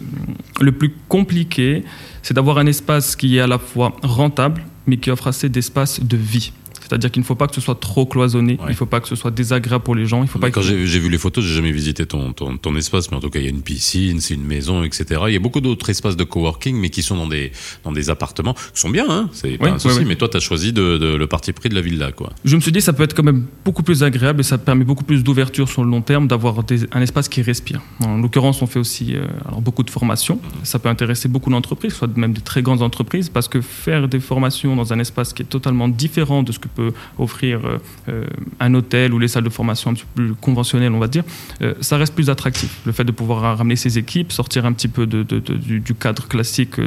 Le 0.61 0.71
plus 0.71 0.93
compliqué, 1.09 1.83
c'est 2.21 2.33
d'avoir 2.33 2.57
un 2.57 2.67
espace 2.67 3.17
qui 3.17 3.35
est 3.35 3.41
à 3.41 3.47
la 3.47 3.59
fois 3.59 3.97
rentable, 4.01 4.61
mais 4.87 4.95
qui 4.95 5.11
offre 5.11 5.27
assez 5.27 5.49
d'espace 5.49 6.01
de 6.01 6.15
vie. 6.15 6.53
C'est-à-dire 6.87 7.11
qu'il 7.11 7.21
ne 7.21 7.25
faut 7.25 7.35
pas 7.35 7.47
que 7.47 7.55
ce 7.55 7.61
soit 7.61 7.79
trop 7.79 8.05
cloisonné, 8.05 8.57
il 8.61 8.69
ne 8.69 8.73
faut 8.73 8.85
pas 8.85 8.99
que 8.99 9.07
ce 9.07 9.15
soit 9.15 9.31
désagréable 9.31 9.83
pour 9.83 9.95
les 9.95 10.05
gens. 10.05 10.21
Il 10.21 10.29
faut 10.29 10.39
pas 10.39 10.51
quand 10.51 10.61
j'ai 10.61 10.99
vu 10.99 11.09
les 11.09 11.17
photos, 11.17 11.43
j'ai 11.43 11.55
jamais 11.55 11.71
visité 11.71 12.05
ton, 12.05 12.33
ton, 12.33 12.75
espace, 12.75 13.11
mais 13.11 13.17
en 13.17 13.19
tout 13.19 13.29
cas, 13.29 13.39
il 13.39 13.45
y 13.45 13.47
a 13.47 13.51
une 13.51 13.61
piscine, 13.61 14.19
c'est 14.19 14.33
une 14.33 14.45
maison, 14.45 14.83
etc. 14.83 15.21
Il 15.27 15.33
y 15.33 15.35
a 15.35 15.39
beaucoup 15.39 15.61
d'autres 15.61 15.89
espaces 15.89 16.15
de 16.15 16.23
coworking, 16.23 16.77
mais 16.77 16.89
qui 16.89 17.01
sont 17.01 17.15
dans 17.15 17.27
des, 17.27 17.51
dans 17.83 17.91
des 17.91 18.09
appartements, 18.09 18.53
qui 18.53 18.81
sont 18.81 18.89
bien, 18.89 19.05
hein, 19.09 19.29
c'est 19.31 19.57
pas 19.57 19.71
un 19.71 19.79
souci, 19.79 20.05
mais 20.05 20.15
toi, 20.15 20.29
tu 20.29 20.37
as 20.37 20.39
choisi 20.39 20.73
de, 20.73 21.15
le 21.15 21.27
parti 21.27 21.53
pris 21.53 21.69
de 21.69 21.75
la 21.75 21.81
villa, 21.81 22.11
quoi. 22.11 22.31
Je 22.43 22.55
me 22.55 22.61
suis 22.61 22.71
dit, 22.71 22.81
ça 22.81 22.93
peut 22.93 23.03
être 23.03 23.13
quand 23.13 23.23
même 23.23 23.45
beaucoup 23.63 23.83
plus 23.83 24.03
agréable 24.03 24.41
et 24.41 24.43
ça 24.43 24.57
permet 24.57 24.83
beaucoup 24.83 25.03
plus 25.03 25.23
d'ouverture 25.23 25.69
sur 25.69 25.83
le 25.83 25.89
long 25.89 26.01
terme, 26.01 26.27
d'avoir 26.27 26.55
un 26.91 27.01
espace 27.01 27.29
qui 27.29 27.41
respire. 27.41 27.81
En 28.03 28.17
l'occurrence, 28.17 28.61
on 28.61 28.67
fait 28.67 28.79
aussi 28.79 29.15
euh, 29.15 29.25
alors, 29.47 29.61
beaucoup 29.61 29.83
de 29.83 29.89
formations. 29.89 30.39
Ça 30.63 30.79
peut 30.79 30.89
intéresser 30.89 31.27
beaucoup 31.27 31.49
d'entreprises, 31.49 31.93
soit 31.93 32.15
même 32.15 32.33
de 32.33 32.39
très 32.39 32.61
grandes 32.61 32.81
entreprises, 32.81 33.29
parce 33.29 33.47
que 33.47 33.61
faire 33.61 34.07
des 34.07 34.19
formations 34.19 34.75
dans 34.75 34.93
un 34.93 34.99
espace 34.99 35.33
qui 35.33 35.41
est 35.41 35.45
totalement 35.45 35.87
différent 35.87 36.43
de 36.43 36.51
ce 36.51 36.59
que 36.59 36.67
peut 36.75 36.93
offrir 37.17 37.61
euh, 37.65 37.77
euh, 38.09 38.25
un 38.59 38.73
hôtel 38.73 39.13
ou 39.13 39.19
les 39.19 39.27
salles 39.27 39.43
de 39.43 39.49
formation 39.49 39.91
un 39.91 39.93
petit 39.93 40.05
peu 40.13 40.23
plus 40.23 40.33
conventionnelles, 40.35 40.93
on 40.93 40.99
va 40.99 41.07
dire, 41.07 41.23
euh, 41.61 41.73
ça 41.81 41.97
reste 41.97 42.13
plus 42.13 42.29
attractif. 42.29 42.81
Le 42.85 42.91
fait 42.91 43.03
de 43.03 43.11
pouvoir 43.11 43.57
ramener 43.57 43.75
ses 43.75 43.97
équipes, 43.97 44.31
sortir 44.31 44.65
un 44.65 44.73
petit 44.73 44.87
peu 44.87 45.07
de, 45.07 45.23
du, 45.23 45.95
cadre 45.95 46.27
classique 46.27 46.79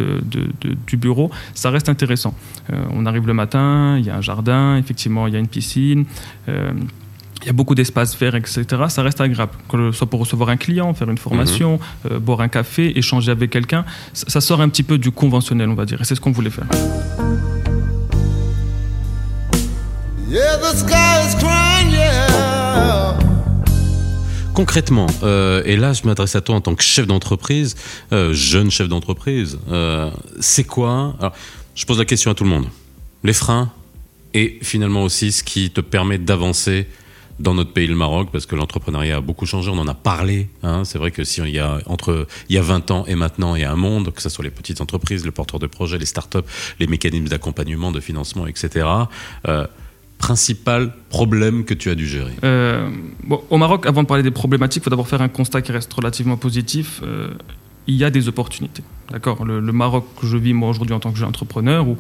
du 0.87 0.97
bureau, 0.97 1.31
ça 1.55 1.71
reste 1.71 1.89
intéressant. 1.89 2.35
on 2.91 3.07
arrive 3.07 3.27
le 3.27 3.35
matin, 3.35 3.97
il 3.99 4.05
y 4.05 4.11
a 4.11 4.17
un 4.17 4.21
jardin, 4.21 4.77
effectivement, 4.77 5.27
il 5.27 5.33
y 5.33 5.37
a 5.37 5.41
une 5.41 5.49
piscine 5.49 6.05
il 7.43 7.47
y 7.47 7.51
a 7.51 7.53
beaucoup 7.53 7.75
d'espaces 7.75 8.19
verts, 8.19 8.35
etc. 8.35 8.65
Ça 8.89 9.03
reste 9.03 9.21
agréable. 9.21 9.53
Que 9.69 9.91
ce 9.91 9.99
soit 9.99 10.11
pour 10.11 10.21
recevoir 10.21 10.49
un 10.49 10.57
client, 10.57 10.93
faire 10.95 11.09
une 11.09 11.19
formation, 11.19 11.79
mhm. 12.05 12.19
boire 12.19 12.41
un 12.41 12.49
café, 12.49 12.99
échanger 12.99 13.31
avec 13.31 13.51
quelqu'un, 13.51 13.85
ça, 14.13 14.41
sort 14.41 14.61
un 14.61 14.69
petit 14.69 14.83
peu 14.83 14.99
du 14.99 15.11
conventionnel, 15.11 15.69
on 15.69 15.75
va 15.75 15.85
dire. 15.85 16.01
Et 16.01 16.05
c'est 16.05 16.15
ce 16.15 16.21
qu'on 16.21 16.33
voulait 16.33 16.51
faire. 16.51 16.67
Concrètement, 24.53 25.07
euh, 25.23 25.63
et 25.65 25.77
là 25.77 25.95
je 25.95 26.03
m'adresse 26.05 26.37
à 26.37 26.43
toi 26.43 26.57
en 26.57 26.61
tant 26.61 26.75
que 26.75 26.83
chef 26.83 27.07
d'entreprise, 27.07 27.77
euh, 28.13 28.35
jeune 28.35 28.71
chef 28.71 28.89
d'entreprise, 28.89 29.59
euh, 29.71 30.11
c'est 30.39 30.65
quoi? 30.65 31.15
Alors, 31.19 31.33
Je 31.75 31.87
pose 31.87 31.99
la 31.99 32.05
question 32.05 32.31
à 32.31 32.35
tout 32.35 32.45
le 32.45 32.51
monde. 32.51 32.67
Les 33.25 33.33
freins 33.33 33.73
et 34.35 34.59
finalement 34.61 35.03
aussi 35.03 35.33
ce 35.33 35.43
qui 35.43 35.71
te 35.71 35.81
permet 35.81 36.19
d'avancer 36.19 36.87
dans 37.39 37.55
notre 37.55 37.73
pays, 37.73 37.87
le 37.87 37.95
Maroc, 37.95 38.29
parce 38.31 38.45
que 38.45 38.55
l'entrepreneuriat 38.55 39.17
a 39.17 39.21
beaucoup 39.23 39.47
changé. 39.47 39.71
On 39.71 39.79
en 39.79 39.89
a 39.89 39.95
parlé. 39.95 40.51
Hein. 40.63 40.85
C'est 40.85 40.99
vrai 40.99 41.11
que 41.11 41.25
si 41.25 41.41
il 41.41 41.51
y 41.51 41.59
a 41.59 41.79
entre 41.87 42.27
il 42.51 42.57
y 42.57 42.59
a 42.59 42.63
20 42.63 42.91
ans 42.91 43.05
et 43.07 43.15
maintenant, 43.15 43.55
il 43.55 43.63
y 43.63 43.65
a 43.65 43.73
un 43.73 43.77
monde, 43.77 44.13
que 44.13 44.21
ce 44.21 44.29
soit 44.29 44.45
les 44.45 44.51
petites 44.51 44.83
entreprises, 44.83 45.25
les 45.25 45.31
porteurs 45.31 45.61
de 45.61 45.69
projets, 45.69 45.97
les 45.97 46.05
startups, 46.05 46.39
les 46.81 46.87
mécanismes 46.87 47.29
d'accompagnement, 47.29 47.93
de 47.93 48.01
financement, 48.01 48.47
etc 48.47 48.85
principal 50.19 50.93
problème 51.09 51.65
que 51.65 51.75
tu 51.75 51.91
as 51.91 51.95
dû 51.95 52.07
gérer? 52.07 52.33
Euh, 52.45 52.91
Au 53.51 53.57
Maroc, 53.57 53.87
avant 53.87 54.03
de 54.03 54.09
parler 54.09 54.23
des 54.23 54.31
problématiques, 54.31 54.83
il 54.83 54.85
faut 54.85 54.91
d'abord 54.91 55.09
faire 55.09 55.23
un 55.23 55.29
constat 55.29 55.63
qui 55.63 55.73
reste 55.73 55.93
relativement 55.93 56.37
positif. 56.37 57.01
Euh, 57.03 57.31
il 57.87 57.95
y 57.95 58.05
a 58.05 58.11
des 58.11 58.29
opportunités. 58.29 58.83
D'accord? 59.11 59.45
Le, 59.45 59.61
Maroc 59.73 60.05
que 60.21 60.27
je 60.27 60.37
vis 60.37 60.53
moi 60.53 60.69
aujourd'hui 60.69 60.95
en 60.95 61.01
tant 61.01 61.11
que 61.11 61.19
jeune 61.19 61.29
entrepreneur 61.29 61.89
ou 61.89 61.97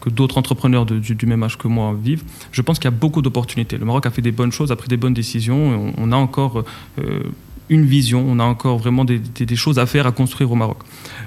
que 0.00 0.10
d'autres 0.10 0.38
entrepreneurs 0.38 0.84
du, 0.86 1.26
même 1.26 1.42
âge 1.42 1.58
que 1.58 1.68
moi 1.68 1.96
vivent, 2.00 2.24
je 2.52 2.62
pense 2.62 2.78
qu'il 2.78 2.86
y 2.86 2.94
a 2.94 2.96
beaucoup 2.96 3.22
d'opportunités. 3.22 3.78
Le 3.78 3.84
Maroc 3.84 4.06
a 4.06 4.10
fait 4.10 4.22
des 4.22 4.32
bonnes 4.32 4.52
choses, 4.52 4.70
a 4.72 4.76
pris 4.76 4.88
des 4.88 4.96
bonnes 4.96 5.14
décisions. 5.14 5.92
On, 5.96 6.12
a 6.12 6.16
encore 6.16 6.64
euh, 6.98 7.22
une 7.68 7.84
vision, 7.84 8.24
on 8.26 8.38
a 8.38 8.44
encore 8.44 8.78
vraiment 8.78 9.04
des, 9.04 9.18
des, 9.18 9.56
choses 9.56 9.78
à 9.78 9.86
faire, 9.86 10.06
à 10.06 10.12
construire 10.12 10.50
au 10.50 10.56
Maroc. 10.56 10.78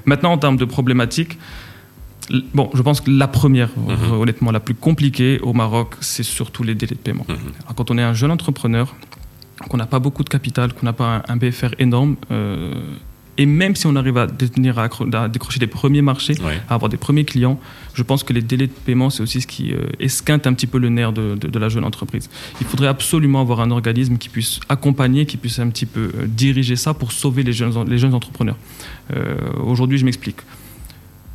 Maintenant, 0.05 0.31
en 0.33 0.37
termes 0.37 0.57
de 0.57 0.65
problématiques, 0.65 1.37
Bon, 2.53 2.69
je 2.73 2.81
pense 2.81 3.01
que 3.01 3.11
la 3.11 3.27
première, 3.27 3.69
mhm. 3.77 4.19
honnêtement, 4.19 4.51
la 4.51 4.59
plus 4.59 4.73
compliquée 4.73 5.39
au 5.41 5.53
Maroc, 5.53 5.95
c'est 6.01 6.23
surtout 6.23 6.63
les 6.63 6.75
délais 6.75 6.95
de 6.95 6.99
paiement. 6.99 7.25
Mhm. 7.27 7.75
quand 7.75 7.91
on 7.91 7.97
est 7.97 8.03
un 8.03 8.13
jeune 8.13 8.31
entrepreneur, 8.31 8.95
qu'on 9.69 9.77
n'a 9.77 9.85
pas 9.85 9.99
beaucoup 9.99 10.23
de 10.23 10.29
capital, 10.29 10.73
qu'on 10.73 10.85
n'a 10.85 10.93
pas 10.93 11.23
un, 11.27 11.37
BFR 11.37 11.75
énorme, 11.79 12.15
euh, 12.31 12.73
et 13.37 13.45
même 13.45 13.75
si 13.75 13.85
on 13.85 13.95
arrive 13.95 14.17
à, 14.17 14.27
détenir, 14.27 14.79
à, 14.79 15.27
décrocher 15.27 15.59
des 15.59 15.67
premiers 15.67 16.01
marchés, 16.01 16.35
à 16.69 16.75
avoir 16.75 16.89
des 16.89 16.97
premiers 16.97 17.25
clients, 17.25 17.59
je 17.93 18.01
pense 18.01 18.23
que 18.23 18.31
les 18.31 18.41
délais 18.41 18.67
de 18.67 18.71
paiement, 18.71 19.09
c'est 19.09 19.23
aussi 19.23 19.41
ce 19.41 19.47
qui 19.47 19.73
euh, 19.73 19.87
esquinte 19.99 20.47
un 20.47 20.53
petit 20.53 20.67
peu 20.67 20.77
le 20.77 20.89
nerf 20.89 21.11
de, 21.11 21.59
la 21.59 21.69
jeune 21.69 21.83
entreprise. 21.83 22.29
Il 22.61 22.67
faudrait 22.67 22.87
absolument 22.87 23.41
avoir 23.41 23.59
un 23.59 23.71
organisme 23.71 24.17
qui 24.17 24.29
puisse 24.29 24.59
accompagner, 24.69 25.25
qui 25.25 25.37
puisse 25.37 25.59
un 25.59 25.69
petit 25.69 25.85
peu 25.85 26.11
euh, 26.15 26.27
diriger 26.27 26.77
ça 26.77 26.93
pour 26.93 27.11
sauver 27.11 27.43
les 27.43 27.53
jeunes, 27.53 27.73
les 27.89 27.97
jeunes 27.97 28.13
entrepreneurs. 28.13 28.57
Aujourd'hui, 29.63 29.99
je 29.99 30.05
m'explique 30.05 30.37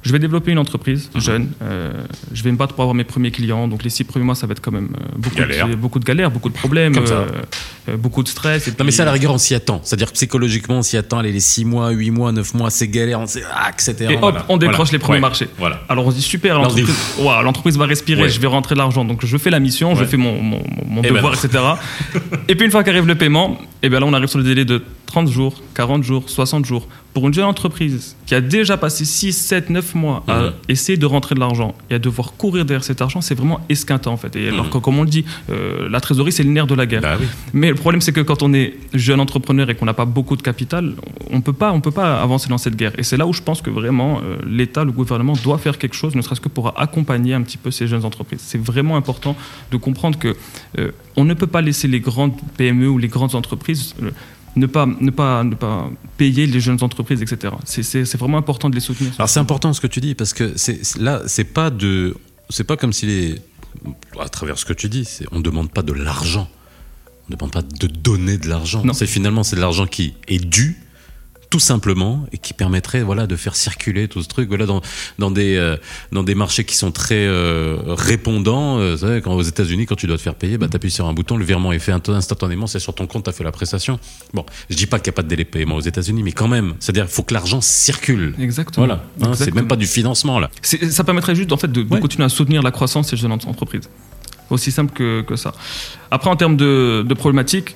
je 0.03 0.13
vais 0.13 0.19
développer 0.19 0.51
une 0.51 0.59
entreprise 0.59 1.11
mhm. 1.15 1.21
jeune. 1.21 1.49
Euh, 1.63 1.93
je 2.33 2.43
vais 2.43 2.51
me 2.51 2.57
battre 2.57 2.75
pour 2.75 2.83
avoir 2.83 2.95
mes 2.95 3.05
premiers 3.05 3.31
clients. 3.31 3.69
Donc 3.69 3.83
les 3.85 3.91
six 3.91 4.05
premiers 4.05 4.25
mois, 4.25 4.35
ça 4.35 4.47
va 4.47 4.53
être 4.53 4.61
quand 4.61 4.73
même 4.73 4.91
euh, 4.99 5.05
beaucoup, 5.17 5.37
de, 5.37 5.75
beaucoup 5.75 5.99
de 5.99 6.05
galères, 6.05 6.31
beaucoup 6.31 6.49
de 6.49 6.55
problèmes, 6.55 6.95
euh, 6.97 7.97
beaucoup 7.97 8.23
de 8.23 8.29
stress. 8.29 8.67
non, 8.79 8.85
mais 8.85 8.91
ça, 8.91 9.03
à 9.03 9.07
la 9.07 9.13
rigueur, 9.13 9.33
on 9.33 9.39
s'y 9.39 9.55
attend. 9.55 9.81
C'est-à-dire 9.85 10.13
psychologiquement, 10.13 10.79
on 10.79 10.83
s'y 10.83 10.97
attend. 10.97 11.19
Allez, 11.19 11.33
les 11.33 11.41
six 11.41 11.65
mois, 11.65 11.91
huit 11.91 12.11
mois, 12.11 12.33
neuf 12.33 12.55
mois, 12.55 12.71
c'est 12.71 12.89
galère, 12.89 13.21
on 13.21 13.27
sait, 13.27 13.43
ah, 13.53 13.71
etc. 13.71 14.15
Et 14.15 14.19
hop, 14.21 14.43
on 14.49 14.57
décroche 14.57 14.93
les 14.93 14.99
premiers 14.99 15.21
marchés. 15.21 15.49
Voilà. 15.59 15.83
Alors 15.89 16.07
on 16.07 16.11
se 16.11 16.17
dit 16.17 16.23
super, 16.23 16.59
l'entreprise 16.59 17.77
va 17.77 17.87
respirer, 17.87 18.29
je 18.29 18.41
vais 18.41 18.47
rentrer 18.47 18.75
de 18.75 18.81
l'argent. 18.81 19.05
Donc 19.05 19.25
je 19.25 19.37
fais 19.37 19.51
la 19.51 19.61
mission, 19.61 19.95
je 19.95 20.05
fais 20.05 20.17
mon, 20.17 20.41
mon, 20.41 20.63
mon 20.87 21.03
ben 21.03 21.13
devoir, 21.15 21.35
etc. 21.35 21.63
et 22.49 22.55
puis 22.55 22.65
une 22.65 22.71
fois 22.71 22.85
qu'arrive 22.85 23.07
le 23.07 23.15
paiement, 23.17 23.59
et 23.83 23.89
bien 23.89 24.01
là, 24.01 24.07
on 24.07 24.13
arrive 24.15 24.29
sur 24.29 24.39
le 24.39 24.45
délai 24.45 24.65
de 24.65 24.83
30 25.11 25.29
jours, 25.29 25.61
40 25.75 26.05
jours, 26.05 26.31
60 26.31 26.65
jours. 26.65 26.87
Pour 27.13 27.27
une 27.27 27.35
jeune 27.35 27.47
entreprise 27.47 28.15
qui 28.27 28.37
a 28.37 28.41
déjà 28.41 28.77
passé 28.77 29.05
6, 29.05 29.33
7, 29.33 29.69
9 29.71 29.97
mois 29.97 30.23
à 30.29 30.39
Mhm. 30.43 30.53
essayer 30.69 30.97
de 30.97 31.05
rentrer 31.07 31.35
de 31.35 31.41
l'argent 31.41 31.75
et 31.91 31.95
à 31.95 31.99
devoir 31.99 32.35
courir 32.35 32.65
derrière 32.65 32.85
cet 32.85 33.03
argent, 33.03 33.21
c'est 33.21 33.35
vraiment 33.35 33.59
esquintant 33.69 34.13
en 34.13 34.17
fait. 34.17 34.37
Et 34.37 34.47
alors 34.49 34.67
Mhm. 34.67 34.71
que, 34.71 34.79
comme 34.79 34.99
on 35.01 35.03
le 35.03 35.09
dit, 35.11 35.25
euh, 35.51 35.89
la 35.89 35.99
trésorerie 36.01 36.31
c'est 36.31 36.45
le 36.45 36.51
nerf 36.51 36.69
de 36.69 36.77
la 36.77 36.87
guerre. 36.87 37.01
Bah 37.03 37.17
oui. 37.21 37.27
Mais 37.53 37.71
le 37.71 37.75
problème, 37.75 38.01
c'est 38.01 38.13
que 38.13 38.21
quand 38.21 38.45
on 38.45 38.53
est 38.55 38.75
jeune 38.95 39.19
entrepreneur 39.19 39.69
et 39.69 39.75
qu'on 39.75 39.87
n'a 39.87 39.95
pas 39.95 40.05
beaucoup 40.05 40.37
de 40.37 40.43
capital, 40.43 40.95
on 41.33 41.41
peut 41.41 41.53
pas, 41.53 41.73
on 41.73 41.81
peut 41.81 41.91
pas 41.91 42.23
avancer 42.23 42.49
dans 42.49 42.59
cette 42.59 42.77
guerre. 42.77 42.93
Et 42.97 43.03
c'est 43.03 43.17
là 43.17 43.27
où 43.27 43.33
je 43.33 43.43
pense 43.43 43.61
que 43.61 43.71
vraiment 43.71 44.21
euh, 44.23 44.37
l'État, 44.47 44.85
le 44.85 44.93
gouvernement 44.93 45.33
doit 45.43 45.59
faire 45.59 45.77
quelque 45.79 45.97
chose, 45.97 46.15
ne 46.15 46.23
serait-ce 46.23 46.41
que 46.41 46.49
pour 46.49 46.79
accompagner 46.81 47.35
un 47.35 47.43
petit 47.43 47.59
peu 47.59 47.73
ces 47.73 47.89
jeunes 47.89 48.05
entreprises. 48.05 48.41
C'est 48.45 48.63
vraiment 48.63 48.97
important 48.97 49.35
de 49.73 49.77
comprendre 49.77 50.17
que 50.17 50.37
euh, 50.79 50.93
on 51.17 51.25
ne 51.25 51.35
peut 51.35 51.49
pas 51.49 51.61
laisser 51.61 51.89
les 51.89 51.99
grandes 51.99 52.35
PME 52.57 52.87
ou 52.89 52.99
les 52.99 53.09
grandes 53.09 53.35
entreprises 53.35 53.97
ne 54.57 54.67
pas, 54.67 54.87
ne 54.87 55.11
pas, 55.11 55.45
ne 55.45 55.55
pas 55.55 55.91
payer 56.17 56.47
les 56.47 56.61
jeunes 56.61 56.83
entreprises, 56.83 57.23
etc. 57.23 57.55
C'est- 57.65 58.17
vraiment 58.17 58.39
important 58.39 58.69
de 58.69 58.75
les 58.75 58.81
soutenir. 58.81 59.13
Alors 59.19 59.29
c'est 59.29 59.41
important 59.41 59.73
ce 59.73 59.81
que 59.81 59.87
tu 59.87 60.01
dis 60.01 60.15
parce 60.15 60.33
que 60.35 60.55
là 61.01 61.23
c'est 61.27 61.45
pas 61.45 61.71
de 61.71 62.17
c'est 62.49 62.65
pas 62.65 62.77
comme 62.77 62.93
si 62.93 63.07
les 63.07 63.35
à 64.19 64.29
travers 64.29 64.59
ce 64.59 64.65
que 64.65 64.73
tu 64.73 64.89
dis 64.89 65.09
on 65.33 65.41
demande 65.41 65.71
pas 65.71 65.83
de 65.83 65.93
l'argent 65.93 66.49
on 67.29 67.33
ne 67.33 67.37
demande 67.37 67.53
pas 67.53 67.63
de 67.63 67.87
donner 67.87 68.37
de 68.39 68.49
l'argent 68.49 68.85
Non. 68.85 68.93
c'est 68.93 69.07
finalement 69.07 69.45
c'est 69.45 69.57
de 69.57 69.61
l'argent 69.61 69.87
qui 69.87 70.15
est 70.27 70.45
dû 70.45 70.77
tout 71.51 71.59
simplement 71.59 72.25
et 72.33 72.39
qui 72.39 72.55
permettrait 72.55 73.03
voilà 73.03 73.27
de 73.27 73.35
faire 73.35 73.57
circuler 73.57 74.07
tout 74.07 74.23
ce 74.23 74.29
truc 74.29 74.49
voilà 74.49 74.67
dans 74.67 74.81
dans 75.19 75.33
des 75.33 75.57
euh, 75.57 75.77
dans 76.13 76.23
des 76.23 76.37
marchés 76.37 76.65
qui 76.65 76.77
sont 76.77 76.93
très 76.93 77.27
euh, 77.27 77.77
répondants 77.87 78.79
euh, 78.79 78.93
vous 78.93 78.99
savez, 78.99 79.21
quand 79.21 79.35
aux 79.35 79.43
États-Unis 79.43 79.87
quand 79.87 79.97
tu 79.97 80.07
dois 80.07 80.17
te 80.17 80.23
faire 80.23 80.37
payer 80.37 80.59
bah 80.59 80.69
t'appuies 80.69 80.93
sur 80.93 81.07
un 81.07 81.13
bouton 81.13 81.37
le 81.37 81.45
virement 81.45 81.73
est 81.73 81.81
fait 81.81 81.91
instantanément 81.93 82.69
c'est 82.69 82.79
sur 82.79 82.95
ton 82.95 83.09
compte 83.09 83.25
t'as 83.25 83.33
fait 83.33 83.43
la 83.45 83.51
prestation 83.53 83.99
bon 84.33 84.47
je 84.71 84.77
dis 84.77 84.87
pas 84.87 84.99
qu'il 85.01 85.11
n'y 85.11 85.15
a 85.15 85.17
pas 85.17 85.23
de 85.23 85.29
délai 85.29 85.43
de 85.45 85.49
paiement 85.49 85.75
aux 85.75 85.81
États-Unis 85.81 86.23
mais 86.23 86.33
quand 86.33 86.49
même 86.49 86.75
c'est-à-dire 86.79 87.05
il 87.09 87.13
faut 87.13 87.25
que 87.25 87.35
l'argent 87.35 87.61
circule 87.61 88.35
Exactement. 88.39 88.87
voilà, 88.87 89.05
hein, 89.23 89.33
c'est 89.35 89.53
même 89.55 89.67
pas 89.67 89.77
du 89.77 89.87
financement 89.87 90.39
là. 90.39 90.51
Ça 90.63 91.05
permettrait 91.05 91.35
juste 91.35 91.53
en 91.53 91.57
fait, 91.57 91.71
de, 91.71 91.83
de 91.83 91.93
Ouais. 91.93 92.01
continuer 92.01 92.25
à 92.25 92.29
soutenir 92.29 92.63
la 92.63 92.71
croissance 92.71 93.11
des 93.11 93.17
jeunes 93.17 93.33
entreprises. 93.33 93.89
Aussi 94.51 94.71
simple 94.71 94.93
que, 94.93 95.23
que 95.23 95.37
ça. 95.37 95.53
Après, 96.11 96.31
en 96.31 96.37
termes 96.37 96.57
de, 96.57 97.05
de 97.07 97.15
problématiques, 97.15 97.75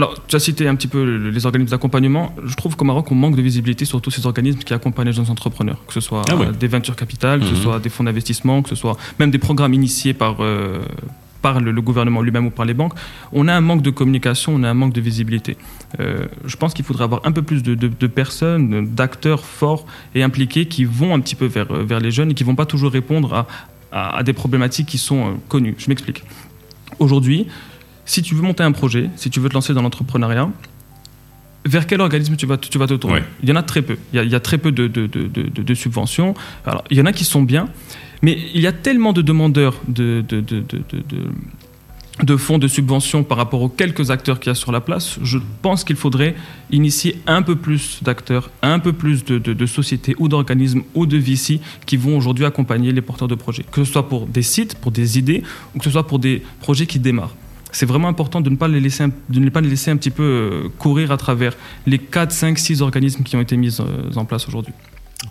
alors 0.00 0.14
tu 0.26 0.34
as 0.34 0.38
cité 0.38 0.66
un 0.66 0.74
petit 0.74 0.88
peu 0.88 1.04
le- 1.04 1.30
les 1.30 1.44
organismes 1.46 1.70
d'accompagnement. 1.72 2.34
Je 2.44 2.54
trouve 2.54 2.74
qu'au 2.76 2.84
Maroc, 2.86 3.10
on 3.12 3.14
manque 3.14 3.36
de 3.36 3.42
visibilité 3.42 3.84
sur 3.84 4.00
tous 4.00 4.10
ces 4.10 4.24
organismes 4.26 4.60
qui 4.60 4.72
accompagnent 4.72 5.08
les 5.08 5.12
jeunes 5.12 5.30
entrepreneurs, 5.30 5.80
que 5.86 5.92
ce 5.92 6.00
soit 6.00 6.22
Ah 6.30 6.34
euh, 6.40 6.52
des 6.52 6.68
ventures 6.68 6.96
capital, 6.96 7.40
que 7.40 7.44
Mhm. 7.44 7.54
ce 7.54 7.62
soit 7.62 7.78
des 7.80 7.90
fonds 7.90 8.04
d'investissement, 8.04 8.62
que 8.62 8.70
ce 8.70 8.74
soit 8.76 8.96
même 9.18 9.30
des 9.30 9.38
programmes 9.38 9.74
initiés 9.74 10.14
par. 10.14 10.36
euh, 10.40 10.80
par 11.42 11.58
le, 11.58 11.70
le 11.72 11.80
gouvernement 11.80 12.20
lui-même 12.20 12.46
ou 12.48 12.50
par 12.50 12.66
les 12.66 12.74
banques, 12.74 12.92
on 13.32 13.48
a 13.48 13.54
un 13.54 13.62
manque 13.62 13.80
de 13.80 13.88
communication, 13.88 14.52
on 14.54 14.62
a 14.62 14.68
un 14.68 14.74
manque 14.74 14.92
de 14.92 15.00
visibilité. 15.00 15.56
Euh, 15.98 16.26
je 16.44 16.54
pense 16.60 16.74
qu'il 16.74 16.84
faudrait 16.84 17.04
avoir 17.04 17.22
un 17.24 17.32
peu 17.32 17.40
plus 17.40 17.62
de, 17.62 17.74
de- 17.74 17.88
de 18.04 18.06
personnes, 18.06 18.86
d'acteurs 18.94 19.42
forts 19.46 19.86
et 20.14 20.22
impliqués 20.22 20.66
qui 20.66 20.84
vont 20.84 21.14
un 21.14 21.20
petit 21.20 21.36
peu 21.40 21.46
vers, 21.46 21.72
vers 21.72 21.98
les 22.00 22.10
jeunes 22.10 22.30
et 22.32 22.34
qui 22.34 22.44
vont 22.44 22.56
pas 22.62 22.66
toujours 22.66 22.92
répondre 22.92 23.32
à, 23.32 23.46
à- 23.90 24.18
à 24.18 24.22
des 24.22 24.34
problématiques 24.34 24.88
qui 24.92 24.98
sont 24.98 25.20
euh, 25.28 25.30
connues. 25.48 25.74
Je 25.78 25.88
m'explique. 25.88 26.24
Aujourd'hui, 26.98 27.46
si 28.10 28.22
tu 28.22 28.34
veux 28.34 28.42
monter 28.42 28.64
un 28.64 28.72
projet, 28.72 29.08
si 29.14 29.30
tu 29.30 29.38
veux 29.38 29.48
te 29.48 29.54
lancer 29.54 29.72
dans 29.72 29.82
l'entrepreneuriat, 29.82 30.50
vers 31.64 31.86
quel 31.86 32.00
organisme 32.00 32.34
tu 32.36 32.44
vas, 32.46 32.56
te- 32.56 32.68
tu 32.68 32.76
vas 32.78 32.88
te 32.88 32.94
tourner 32.94 33.18
Ouais. 33.18 33.24
Il 33.42 33.48
y 33.48 33.52
en 33.52 33.56
a 33.56 33.62
très 33.62 33.82
peu. 33.82 33.96
Il 34.12 34.16
y 34.16 34.18
a, 34.18 34.24
il 34.24 34.30
y 34.30 34.34
a 34.34 34.40
très 34.40 34.58
peu 34.58 34.72
de, 34.72 34.88
de- 34.88 35.06
de- 35.06 35.26
de- 35.26 35.74
subventions. 35.74 36.34
Alors, 36.66 36.82
il 36.90 36.96
y 36.98 37.00
en 37.00 37.06
a 37.06 37.12
qui 37.12 37.24
sont 37.24 37.42
bien, 37.42 37.68
mais 38.22 38.36
il 38.54 38.60
y 38.60 38.66
a 38.66 38.72
tellement 38.72 39.12
de 39.12 39.22
demandeurs 39.22 39.76
de, 39.86 40.24
de, 40.28 40.40
de- 40.40 40.60
de- 40.60 40.82
de- 40.90 41.02
de- 41.08 41.28
de 42.24 42.36
fonds 42.36 42.58
de 42.58 42.66
subventions 42.68 43.22
par 43.22 43.38
rapport 43.38 43.62
aux 43.62 43.68
quelques 43.68 44.10
acteurs 44.10 44.40
qu'il 44.40 44.50
y 44.50 44.52
a 44.52 44.54
sur 44.54 44.72
la 44.72 44.80
place. 44.80 45.18
Je 45.22 45.38
pense 45.62 45.84
qu'il 45.84 45.96
faudrait 45.96 46.34
initier 46.70 47.16
un 47.26 47.42
peu 47.42 47.54
plus 47.56 48.00
d'acteurs, 48.02 48.50
un 48.62 48.78
peu 48.80 48.92
plus 48.92 49.24
de, 49.24 49.38
de- 49.38 49.52
de 49.54 49.66
sociétés 49.66 50.14
ou 50.18 50.26
d'organismes 50.28 50.82
ou 50.94 51.06
de 51.06 51.16
VC 51.16 51.60
qui 51.86 51.96
vont 51.96 52.16
aujourd'hui 52.16 52.44
accompagner 52.44 52.90
les 52.92 53.02
porteurs 53.02 53.28
de 53.28 53.36
projets, 53.36 53.64
que 53.70 53.84
ce 53.84 53.92
soit 53.92 54.08
pour 54.08 54.26
des 54.26 54.42
sites, 54.42 54.74
pour 54.74 54.90
des 54.90 55.18
idées, 55.18 55.42
ou 55.74 55.78
que 55.78 55.84
ce 55.84 55.90
soit 55.90 56.06
pour 56.06 56.18
des 56.18 56.42
projets 56.60 56.86
qui 56.86 56.98
démarrent. 56.98 57.36
C'est 57.72 57.86
vraiment 57.86 58.08
important 58.08 58.40
de 58.40 58.50
ne 58.50 58.56
pas 58.56 58.68
les 58.68 58.80
laisser, 58.80 59.06
de 59.28 59.40
ne 59.40 59.50
pas 59.50 59.60
les 59.60 59.68
laisser 59.68 59.90
un 59.90 59.96
petit 59.96 60.10
peu 60.10 60.22
euh, 60.22 60.68
courir 60.78 61.12
à 61.12 61.16
travers 61.16 61.54
les 61.86 61.98
4, 61.98 62.32
5, 62.32 62.58
6 62.58 62.82
organismes 62.82 63.22
qui 63.22 63.36
ont 63.36 63.40
été 63.40 63.56
mis 63.56 63.76
euh, 63.80 64.12
en 64.16 64.24
place 64.24 64.48
aujourd'hui. 64.48 64.72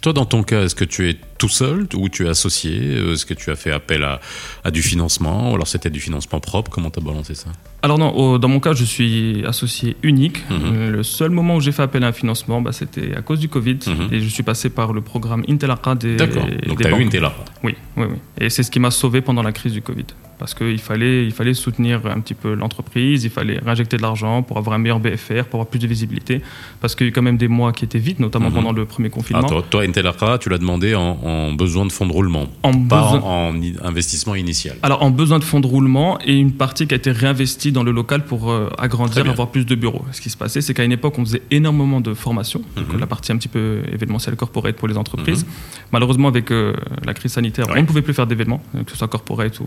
Toi, 0.01 0.13
dans 0.13 0.25
ton 0.25 0.43
cas, 0.43 0.63
est-ce 0.63 0.75
que 0.75 0.85
tu 0.85 1.09
es 1.09 1.17
tout 1.39 1.49
seul 1.49 1.87
ou 1.95 2.07
tu 2.09 2.25
es 2.25 2.29
associé 2.29 2.97
Est-ce 3.11 3.25
que 3.25 3.33
tu 3.33 3.49
as 3.49 3.55
fait 3.55 3.71
appel 3.71 4.03
à, 4.03 4.19
à 4.63 4.69
du 4.69 4.83
financement 4.83 5.51
Ou 5.51 5.55
alors 5.55 5.67
c'était 5.67 5.89
du 5.89 5.99
financement 5.99 6.39
propre 6.39 6.69
Comment 6.69 6.91
tu 6.91 6.99
as 6.99 7.03
balancé 7.03 7.33
ça? 7.33 7.49
Alors 7.81 7.97
non, 7.97 8.11
au- 8.15 8.37
dans 8.37 8.49
mon 8.49 8.59
cas, 8.59 8.73
je 8.73 8.83
suis 8.83 9.43
associé 9.45 9.95
unique. 10.03 10.43
Mhm. 10.49 10.59
Euh, 10.65 10.91
Le 10.91 11.03
seul 11.03 11.31
moment 11.31 11.55
où 11.55 11.61
j'ai 11.61 11.71
fait 11.71 11.81
appel 11.81 12.03
à 12.03 12.07
un 12.07 12.11
financement, 12.11 12.61
bah, 12.61 12.73
c'était 12.73 13.15
à 13.15 13.21
cause 13.21 13.39
du 13.39 13.47
Covid. 13.49 13.79
Mhm. 13.87 14.09
Et 14.11 14.19
je 14.19 14.27
suis 14.27 14.43
passé 14.43 14.69
par 14.69 14.91
le 14.93 15.01
programme 15.01 15.43
Intelaqa 15.49 15.95
des, 15.95 16.15
D'accord. 16.17 16.45
Donc 16.67 16.81
tu 16.81 16.85
as 16.87 16.89
eu 16.99 17.03
banques. 17.05 17.13
là. 17.13 17.33
Oui, 17.63 17.75
oui, 17.97 18.05
oui. 18.11 18.17
Et 18.39 18.49
c'est 18.49 18.63
ce 18.63 18.69
qui 18.69 18.79
m'a 18.79 18.91
sauvé 18.91 19.21
pendant 19.21 19.41
la 19.43 19.51
crise 19.53 19.71
du 19.73 19.81
Covid. 19.81 20.05
Parce 20.39 20.53
qu'il 20.53 20.79
fallait, 20.79 21.25
il 21.25 21.31
fallait 21.33 21.53
soutenir 21.53 22.05
un 22.05 22.21
petit 22.21 22.33
peu 22.33 22.53
l'entreprise, 22.53 23.25
il 23.25 23.29
fallait 23.29 23.59
réinjecter 23.59 23.97
de 23.97 24.01
l'argent 24.01 24.41
pour 24.41 24.57
avoir 24.57 24.73
un 24.73 24.79
meilleur 24.79 24.99
BFR, 25.01 25.43
pour 25.49 25.55
avoir 25.59 25.67
plus 25.67 25.79
de 25.79 25.87
visibilité. 25.87 26.41
Parce 26.79 26.95
qu'il 26.95 27.05
y 27.05 27.07
a 27.07 27.11
eu 27.11 27.13
quand 27.13 27.21
même 27.21 27.35
des 27.37 27.49
mois 27.49 27.73
qui 27.73 27.83
étaient 27.83 27.99
vides, 27.99 28.21
notamment 28.21 28.47
Mhm. 28.49 28.55
pendant 28.55 28.71
le 28.71 28.85
premier 28.85 29.09
Ah, 29.11 29.15
confinement. 29.15 29.47
toi, 29.47 29.65
toi, 29.69 30.37
tu 30.39 30.47
l'as 30.49 30.57
demandé 30.57 30.95
en, 30.95 31.01
en 31.23 31.28
besoin 31.53 31.85
de 31.85 31.91
fonds 31.91 32.05
de 32.07 32.11
roulement, 32.11 32.47
en 32.63 32.71
pas 32.85 33.01
besoin- 33.13 33.21
en, 33.21 33.53
en 33.55 33.85
investissement 33.87 34.35
initial. 34.35 34.75
Alors, 34.83 35.01
en 35.03 35.11
besoin 35.11 35.39
de 35.39 35.43
fonds 35.43 35.59
de 35.59 35.67
roulement 35.67 36.19
et 36.25 36.35
une 36.35 36.51
partie 36.53 36.87
qui 36.87 36.93
a 36.93 36.97
été 36.97 37.11
réinvestie 37.11 37.71
dans 37.71 37.83
le 37.83 37.91
local 37.91 38.25
pour 38.25 38.49
euh, 38.51 38.69
agrandir, 38.77 39.27
avoir 39.29 39.49
plus 39.49 39.65
de 39.65 39.75
bureaux. 39.75 40.03
Ce 40.11 40.21
qui 40.21 40.29
se 40.29 40.37
passait, 40.37 40.61
c'est 40.61 40.73
qu'à 40.73 40.83
une 40.83 40.91
époque, 40.91 41.17
on 41.17 41.25
faisait 41.25 41.41
énormément 41.51 42.01
de 42.01 42.13
formations, 42.13 42.61
Mhm. 42.77 42.99
la 42.99 43.07
partie 43.07 43.31
un 43.31 43.37
petit 43.37 43.47
peu 43.47 43.81
événementielle 43.91 44.35
corporate 44.35 44.75
pour 44.75 44.87
les 44.87 44.97
entreprises. 44.97 45.45
Malheureusement, 45.91 46.27
avec 46.27 46.51
euh, 46.51 46.73
la 47.05 47.13
crise 47.13 47.31
sanitaire, 47.33 47.67
Ouais. 47.67 47.73
on 47.77 47.81
ne 47.81 47.85
pouvait 47.87 48.01
plus 48.01 48.13
faire 48.13 48.27
d'événements, 48.27 48.61
euh, 48.75 48.83
que 48.83 48.91
ce 48.91 48.97
soit 48.97 49.07
corporate 49.07 49.59
ou. 49.59 49.65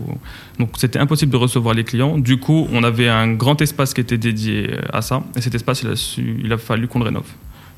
Donc, 0.59 0.69
c'était 0.77 0.99
impossible 0.99 1.31
de 1.31 1.37
recevoir 1.37 1.73
les 1.73 1.83
clients. 1.83 2.17
Du 2.17 2.37
coup, 2.37 2.67
on 2.73 2.83
avait 2.83 3.09
un 3.09 3.33
grand 3.33 3.61
espace 3.61 3.93
qui 3.93 4.01
était 4.01 4.17
dédié 4.17 4.69
euh, 4.73 4.81
à 4.91 5.01
ça. 5.01 5.23
Et 5.35 5.41
cet 5.41 5.55
espace, 5.55 5.81
il 5.83 5.89
a, 5.89 5.95
su- 5.95 6.39
il 6.43 6.51
a 6.53 6.57
fallu 6.57 6.87
qu'on 6.87 6.99
le 6.99 7.05
rénove. 7.05 7.27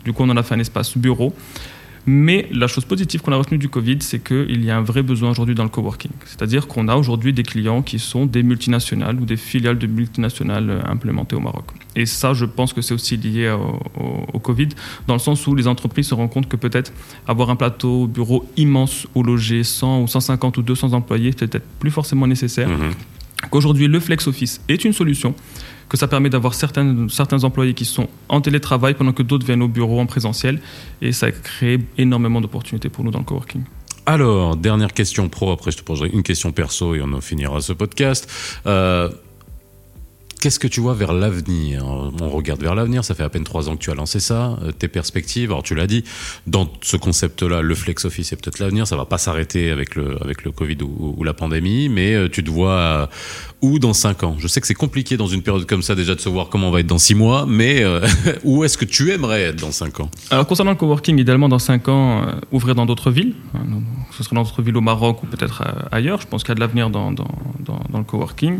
Du 0.03 0.13
coup, 0.13 0.23
on 0.23 0.29
en 0.29 0.37
a 0.37 0.43
fait 0.43 0.53
un 0.55 0.59
espace 0.59 0.97
bureau. 0.97 1.33
Mais 2.07 2.47
la 2.51 2.67
chose 2.67 2.85
positive 2.85 3.21
qu'on 3.21 3.31
a 3.31 3.35
retenue 3.37 3.57
du 3.57 3.67
Covid, 3.69 3.97
c'est 4.01 4.23
qu'il 4.23 4.63
y 4.63 4.69
a 4.69 4.77
un 4.77 4.81
vrai 4.83 5.01
besoin 5.01 5.31
aujourd'hui 5.31 5.55
dans 5.55 5.63
le 5.63 5.69
coworking. 5.69 6.11
C'est-à-dire 6.25 6.67
qu'on 6.67 6.87
a 6.87 6.95
aujourd'hui 6.95 7.33
des 7.33 7.41
clients 7.41 7.81
qui 7.81 7.97
sont 7.97 8.27
des 8.27 8.43
multinationales 8.43 9.19
ou 9.19 9.25
des 9.25 9.37
filiales 9.37 9.79
de 9.79 9.87
multinationales 9.87 10.69
euh, 10.69 10.81
implémentées 10.85 11.35
au 11.35 11.39
Maroc. 11.39 11.65
Et 11.95 12.05
ça, 12.05 12.33
je 12.33 12.45
pense 12.45 12.73
que 12.73 12.81
c'est 12.81 12.93
aussi 12.93 13.17
lié 13.17 13.49
au, 13.49 13.79
au- 13.99 14.25
au 14.33 14.39
Covid, 14.39 14.69
dans 15.07 15.15
le 15.15 15.19
sens 15.19 15.47
où 15.47 15.55
les 15.55 15.67
entreprises 15.67 16.07
se 16.07 16.13
rendent 16.13 16.29
compte 16.29 16.47
que 16.47 16.55
peut-être 16.57 16.93
avoir 17.27 17.49
un 17.49 17.55
plateau 17.55 18.05
bureau 18.05 18.47
immense 18.55 19.07
où 19.15 19.23
loger 19.23 19.63
100 19.63 20.01
ou 20.03 20.07
150 20.07 20.57
ou 20.57 20.61
200 20.61 20.93
employés, 20.93 21.31
c'est 21.35 21.47
peut-être 21.47 21.67
plus 21.79 21.91
forcément 21.91 22.27
nécessaire 22.27 22.69
Mhm. 22.69 22.91
qu'aujourd'hui 23.49 23.87
le 23.87 23.99
flex 23.99 24.27
office 24.27 24.61
est 24.69 24.85
une 24.85 24.93
solution, 24.93 25.33
que 25.89 25.97
ça 25.97 26.07
permet 26.07 26.29
d'avoir 26.29 26.53
certains, 26.53 27.07
certains 27.09 27.43
employés 27.43 27.73
qui 27.73 27.85
sont 27.85 28.07
en 28.29 28.41
télétravail 28.41 28.93
pendant 28.93 29.11
que 29.11 29.23
d'autres 29.23 29.45
viennent 29.45 29.61
au 29.61 29.67
bureau 29.67 29.99
en 29.99 30.05
présentiel 30.05 30.59
et 31.01 31.11
ça 31.11 31.31
crée 31.31 31.79
énormément 31.97 32.41
d'opportunités 32.41 32.89
pour 32.89 33.03
nous 33.03 33.11
dans 33.11 33.19
le 33.19 33.25
coworking. 33.25 33.61
Alors, 34.07 34.55
dernière 34.55 34.93
question 34.93 35.29
pro, 35.29 35.51
après 35.51 35.71
je 35.71 35.77
te 35.77 35.83
poserai 35.83 36.09
une 36.09 36.21
question 36.21 36.51
perso 36.51 36.93
et 36.93 37.01
on 37.01 37.11
en 37.13 37.21
finira 37.21 37.59
ce 37.61 37.73
podcast. 37.73 38.29
Euh, 38.67 39.09
Qu'est-ce 40.45 40.59
que 40.59 40.67
tu 40.67 40.79
vois 40.79 40.93
vers 40.93 41.11
l'avenir? 41.11 41.83
On 41.87 42.29
regarde 42.29 42.61
vers 42.61 42.75
l'avenir, 42.75 43.03
ça 43.03 43.15
fait 43.15 43.23
à 43.23 43.29
peine 43.29 43.43
trois 43.43 43.67
ans 43.67 43.75
que 43.75 43.81
tu 43.81 43.89
as 43.89 43.95
lancé 43.95 44.19
ça. 44.19 44.59
Euh, 44.61 44.71
Tes 44.71 44.87
perspectives, 44.87 45.49
alors 45.49 45.63
tu 45.63 45.73
l'as 45.73 45.87
dit, 45.87 46.03
dans 46.45 46.71
ce 46.81 46.97
concept-là, 46.97 47.63
le 47.63 47.73
flex 47.73 48.05
office 48.05 48.31
est 48.31 48.35
peut-être 48.35 48.59
l'avenir, 48.59 48.85
ça 48.85 48.95
va 48.95 49.05
pas 49.05 49.17
s'arrêter 49.17 49.71
avec 49.71 49.95
le, 49.95 50.21
avec 50.21 50.43
le 50.43 50.51
Covid 50.51 50.77
ou, 50.83 51.23
la 51.23 51.33
pandémie, 51.33 51.89
mais 51.89 52.13
euh, 52.13 52.29
tu 52.29 52.43
te 52.43 52.51
vois 52.51 52.73
euh, 52.73 53.07
où 53.63 53.79
dans 53.79 53.93
cinq 53.93 54.21
ans? 54.21 54.35
Je 54.37 54.47
sais 54.47 54.61
que 54.61 54.67
c'est 54.67 54.75
compliqué 54.75 55.17
dans 55.17 55.25
une 55.25 55.41
période 55.41 55.65
comme 55.65 55.81
ça 55.81 55.95
déjà 55.95 56.13
de 56.13 56.19
se 56.19 56.29
voir 56.29 56.49
comment 56.49 56.67
on 56.67 56.71
va 56.71 56.81
être 56.81 56.85
dans 56.85 56.99
six 56.99 57.15
mois, 57.15 57.47
mais 57.47 57.83
où 58.43 58.63
est-ce 58.63 58.77
que 58.77 58.85
tu 58.85 59.11
aimerais 59.11 59.41
être 59.45 59.59
dans 59.59 59.71
cinq 59.71 59.99
ans? 59.99 60.11
Alors 60.29 60.45
concernant 60.45 60.69
le 60.73 60.77
coworking, 60.77 61.17
idéalement 61.17 61.49
dans 61.49 61.57
5 61.57 61.87
ans, 61.87 62.21
euh, 62.21 62.33
ouvrir 62.51 62.75
dans 62.75 62.85
d'autres 62.85 63.09
villes. 63.09 63.33
Hein, 63.55 63.65
Ce 64.11 64.21
serait 64.21 64.35
dans 64.35 64.43
d'autres 64.43 64.61
villes 64.61 64.77
au 64.77 64.81
Maroc 64.81 65.23
ou 65.23 65.25
peut-être 65.25 65.63
ailleurs. 65.91 66.21
Je 66.21 66.27
pense 66.27 66.43
qu'il 66.43 66.49
y 66.49 66.51
a 66.51 66.55
de 66.55 66.59
l'avenir 66.59 66.91
dans, 66.91 67.11
dans, 67.11 67.25
dans 67.89 67.97
le 67.97 68.03
coworking. 68.03 68.59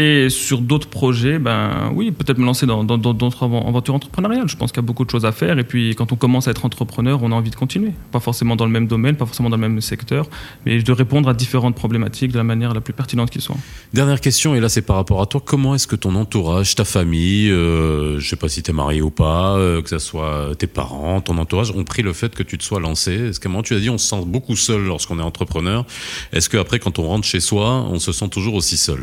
Et 0.00 0.30
sur 0.30 0.60
d'autres 0.60 0.88
projets, 0.88 1.40
ben 1.40 1.90
oui, 1.92 2.12
peut-être 2.12 2.38
me 2.38 2.44
lancer 2.44 2.66
dans 2.66 2.84
d'autres 2.84 3.44
aven- 3.44 3.66
aventures 3.66 3.96
entrepreneuriales. 3.96 4.48
Je 4.48 4.56
pense 4.56 4.70
qu'il 4.70 4.80
y 4.80 4.84
a 4.84 4.86
beaucoup 4.86 5.04
de 5.04 5.10
choses 5.10 5.24
à 5.24 5.32
faire. 5.32 5.58
Et 5.58 5.64
puis 5.64 5.96
quand 5.96 6.12
on 6.12 6.16
commence 6.16 6.46
à 6.46 6.52
être 6.52 6.64
entrepreneur, 6.64 7.20
on 7.24 7.32
a 7.32 7.34
envie 7.34 7.50
de 7.50 7.56
continuer. 7.56 7.90
Pas 8.12 8.20
forcément 8.20 8.54
dans 8.54 8.64
le 8.64 8.70
même 8.70 8.86
domaine, 8.86 9.16
pas 9.16 9.26
forcément 9.26 9.50
dans 9.50 9.56
le 9.56 9.68
même 9.68 9.80
secteur, 9.80 10.26
mais 10.64 10.80
de 10.80 10.92
répondre 10.92 11.28
à 11.28 11.34
différentes 11.34 11.74
problématiques 11.74 12.30
de 12.30 12.36
la 12.38 12.44
manière 12.44 12.74
la 12.74 12.80
plus 12.80 12.92
pertinente 12.92 13.30
qui 13.30 13.40
soit. 13.40 13.56
Dernière 13.92 14.20
question, 14.20 14.54
et 14.54 14.60
là 14.60 14.68
c'est 14.68 14.82
par 14.82 14.94
rapport 14.94 15.20
à 15.20 15.26
toi. 15.26 15.42
Comment 15.44 15.74
est-ce 15.74 15.88
que 15.88 15.96
ton 15.96 16.14
entourage, 16.14 16.76
ta 16.76 16.84
famille, 16.84 17.50
euh, 17.50 18.20
je 18.20 18.28
sais 18.28 18.36
pas 18.36 18.48
si 18.48 18.62
tu 18.62 18.70
es 18.70 18.74
marié 18.74 19.02
ou 19.02 19.10
pas, 19.10 19.56
euh, 19.56 19.82
que 19.82 19.88
ce 19.88 19.98
soit 19.98 20.50
tes 20.58 20.68
parents, 20.68 21.20
ton 21.20 21.36
entourage, 21.38 21.72
ont 21.72 21.82
pris 21.82 22.02
le 22.02 22.12
fait 22.12 22.32
que 22.36 22.44
tu 22.44 22.56
te 22.56 22.62
sois 22.62 22.78
lancé? 22.78 23.14
Est-ce 23.14 23.40
qu'à 23.40 23.48
un 23.48 23.52
moment 23.52 23.62
tu 23.64 23.74
as 23.74 23.80
dit 23.80 23.90
on 23.90 23.98
se 23.98 24.06
sent 24.06 24.22
beaucoup 24.26 24.54
seul 24.54 24.84
lorsqu'on 24.84 25.18
est 25.18 25.22
entrepreneur? 25.22 25.84
Est-ce 26.32 26.48
qu'après 26.48 26.78
quand 26.78 27.00
on 27.00 27.08
rentre 27.08 27.26
chez 27.26 27.40
soi, 27.40 27.84
on 27.90 27.98
se 27.98 28.12
sent 28.12 28.28
toujours 28.28 28.54
aussi 28.54 28.76
seul? 28.76 29.00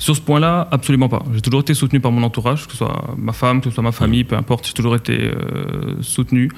Sur 0.00 0.16
ce 0.16 0.22
point-là, 0.22 0.66
absolument 0.70 1.10
pas. 1.10 1.22
J'ai 1.34 1.42
toujours 1.42 1.60
été 1.60 1.74
soutenu 1.74 2.00
par 2.00 2.10
mon 2.10 2.22
entourage, 2.22 2.64
que 2.64 2.72
ce 2.72 2.78
soit 2.78 3.14
ma 3.18 3.32
femme, 3.32 3.60
que 3.60 3.68
ce 3.68 3.74
soit 3.74 3.84
ma 3.84 3.92
famille, 3.92 4.24
peu 4.24 4.34
importe, 4.34 4.66
j'ai 4.66 4.72
toujours 4.72 4.96
été 4.96 5.12
euh, 5.12 6.00
soutenu. 6.00 6.50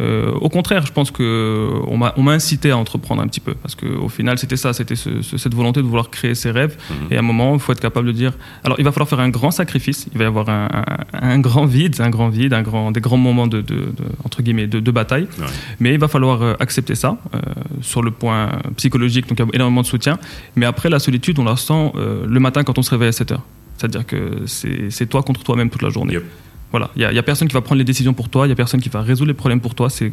Euh, 0.00 0.32
au 0.32 0.48
contraire, 0.48 0.86
je 0.86 0.92
pense 0.92 1.10
qu'on 1.10 1.96
m'a, 1.96 2.14
on 2.16 2.22
m'a 2.22 2.32
incité 2.32 2.70
à 2.70 2.76
entreprendre 2.76 3.22
un 3.22 3.26
petit 3.26 3.40
peu, 3.40 3.54
parce 3.54 3.74
qu'au 3.74 4.08
final, 4.08 4.38
c'était 4.38 4.56
ça, 4.56 4.72
c'était 4.72 4.96
cette 4.96 5.54
volonté 5.54 5.80
de 5.80 5.86
vouloir 5.86 6.10
créer 6.10 6.34
ses 6.34 6.50
rêves. 6.50 6.76
Mhm. 6.90 6.96
Et 7.10 7.16
à 7.16 7.18
un 7.18 7.22
moment, 7.22 7.54
il 7.54 7.60
faut 7.60 7.72
être 7.72 7.80
capable 7.80 8.06
de 8.06 8.12
dire, 8.12 8.32
alors 8.64 8.78
il 8.78 8.84
va 8.84 8.92
falloir 8.92 9.08
faire 9.08 9.20
un 9.20 9.28
grand 9.28 9.50
sacrifice, 9.50 10.08
il 10.12 10.18
va 10.18 10.24
y 10.24 10.26
avoir 10.26 10.48
un, 10.48 11.38
grand 11.38 11.66
vide, 11.66 12.00
un 12.00 12.10
grand 12.10 12.28
vide, 12.28 12.54
un 12.54 12.62
grand, 12.62 12.90
des 12.92 13.00
grands 13.00 13.18
moments 13.18 13.46
de, 13.46 13.64
entre 14.24 14.42
guillemets, 14.42 14.66
de, 14.66 14.90
bataille, 14.90 15.28
mais 15.78 15.94
il 15.94 16.00
va 16.00 16.08
falloir 16.08 16.42
euh, 16.42 16.54
accepter 16.58 16.96
ça 16.96 17.16
euh, 17.34 17.38
sur 17.80 18.02
le 18.02 18.10
point 18.10 18.50
psychologique, 18.76 19.28
donc 19.28 19.38
il 19.38 19.42
y 19.44 19.46
a 19.46 19.54
énormément 19.54 19.82
de 19.82 19.86
soutien. 19.86 20.18
Mais 20.56 20.66
après, 20.66 20.88
la 20.88 20.98
solitude, 20.98 21.38
on 21.38 21.44
la 21.44 21.56
sent 21.56 21.92
le 21.94 22.40
matin 22.40 22.64
quand 22.64 22.78
on 22.78 22.82
se 22.82 22.90
réveille 22.90 23.08
à 23.08 23.12
7 23.12 23.32
heures. 23.32 23.44
C'est-à-dire 23.76 24.04
que 24.06 24.42
c'est, 24.46 25.06
toi 25.06 25.22
contre 25.22 25.42
toi-même 25.42 25.70
toute 25.70 25.82
la 25.82 25.88
journée. 25.88 26.18
Voilà, 26.70 26.90
il 26.94 27.08
n'y 27.08 27.18
a, 27.18 27.22
personne 27.22 27.48
qui 27.48 27.54
va 27.54 27.60
prendre 27.60 27.78
les 27.78 27.84
décisions 27.84 28.14
pour 28.14 28.28
toi, 28.28 28.46
il 28.46 28.48
n'y 28.48 28.52
a 28.52 28.56
personne 28.56 28.80
qui 28.80 28.88
va 28.88 29.02
résoudre 29.02 29.28
les 29.28 29.34
problèmes 29.34 29.60
pour 29.60 29.74
toi, 29.74 29.90
c'est 29.90 30.12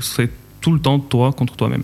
tout 0.61 0.71
le 0.71 0.79
temps 0.79 0.99
toi 0.99 1.31
contre 1.31 1.55
toi-même. 1.55 1.83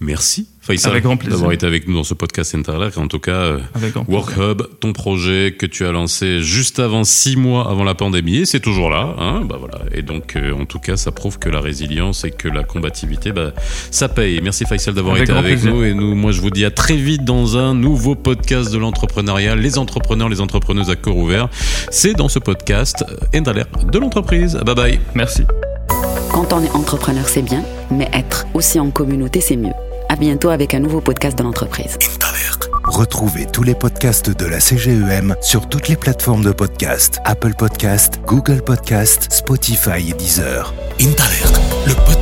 Merci 0.00 0.48
Faisal 0.62 1.02
d'avoir 1.02 1.50
été 1.50 1.66
avec 1.66 1.88
nous 1.88 1.94
dans 1.94 2.04
ce 2.04 2.14
podcast 2.14 2.54
Interlac. 2.54 2.96
En 2.96 3.08
tout 3.08 3.18
cas, 3.18 3.32
euh, 3.32 3.58
Workhub, 4.06 4.62
ton 4.78 4.92
projet 4.92 5.56
que 5.58 5.66
tu 5.66 5.84
as 5.84 5.90
lancé 5.90 6.40
juste 6.40 6.78
avant 6.78 7.02
six 7.02 7.36
mois 7.36 7.68
avant 7.68 7.82
la 7.82 7.96
pandémie, 7.96 8.46
c'est 8.46 8.60
toujours 8.60 8.88
là. 8.88 9.16
Hein 9.18 9.42
bah 9.44 9.56
voilà. 9.58 9.80
Et 9.92 10.02
donc, 10.02 10.36
euh, 10.36 10.52
en 10.52 10.64
tout 10.64 10.78
cas, 10.78 10.96
ça 10.96 11.10
prouve 11.10 11.40
que 11.40 11.48
la 11.48 11.60
résilience 11.60 12.24
et 12.24 12.30
que 12.30 12.46
la 12.46 12.62
combativité, 12.62 13.32
bah, 13.32 13.52
ça 13.90 14.08
paye. 14.08 14.40
Merci 14.40 14.64
Faisal 14.64 14.94
d'avoir 14.94 15.16
été 15.16 15.32
avec 15.32 15.64
nous. 15.64 15.82
Et 15.82 15.94
nous, 15.94 16.14
moi, 16.14 16.30
je 16.30 16.40
vous 16.40 16.50
dis 16.50 16.64
à 16.64 16.70
très 16.70 16.96
vite 16.96 17.24
dans 17.24 17.56
un 17.56 17.74
nouveau 17.74 18.14
podcast 18.14 18.72
de 18.72 18.78
l'entrepreneuriat. 18.78 19.56
Les 19.56 19.78
entrepreneurs, 19.78 20.28
les 20.28 20.40
entrepreneuses 20.40 20.90
à 20.90 20.96
cœur 20.96 21.16
ouvert. 21.16 21.48
C'est 21.90 22.12
dans 22.12 22.28
ce 22.28 22.38
podcast 22.38 23.04
Interlac 23.34 23.90
de 23.90 23.98
l'entreprise. 23.98 24.60
Bye 24.64 24.74
bye. 24.76 25.00
Merci. 25.14 25.42
Quand 26.52 26.58
on 26.58 26.64
est 26.64 26.76
entrepreneur, 26.76 27.26
c'est 27.26 27.40
bien, 27.40 27.64
mais 27.90 28.10
être 28.12 28.46
aussi 28.52 28.78
en 28.78 28.90
communauté, 28.90 29.40
c'est 29.40 29.56
mieux. 29.56 29.72
À 30.10 30.16
bientôt 30.16 30.50
avec 30.50 30.74
un 30.74 30.80
nouveau 30.80 31.00
podcast 31.00 31.38
de 31.38 31.42
l'entreprise. 31.42 31.96
Retrouvez 32.84 33.46
tous 33.46 33.62
les 33.62 33.74
podcasts 33.74 34.28
de 34.28 34.44
la 34.44 34.60
CGEM 34.60 35.34
sur 35.40 35.66
toutes 35.70 35.88
les 35.88 35.96
plateformes 35.96 36.44
de 36.44 36.52
podcast 36.52 37.20
Apple 37.24 37.54
Podcast, 37.54 38.20
Google 38.26 38.60
Podcast, 38.60 39.32
Spotify 39.32 40.10
et 40.10 40.12
Deezer. 40.12 40.74
Interalert, 41.00 41.52
le 41.86 41.94
podcast 41.94 42.21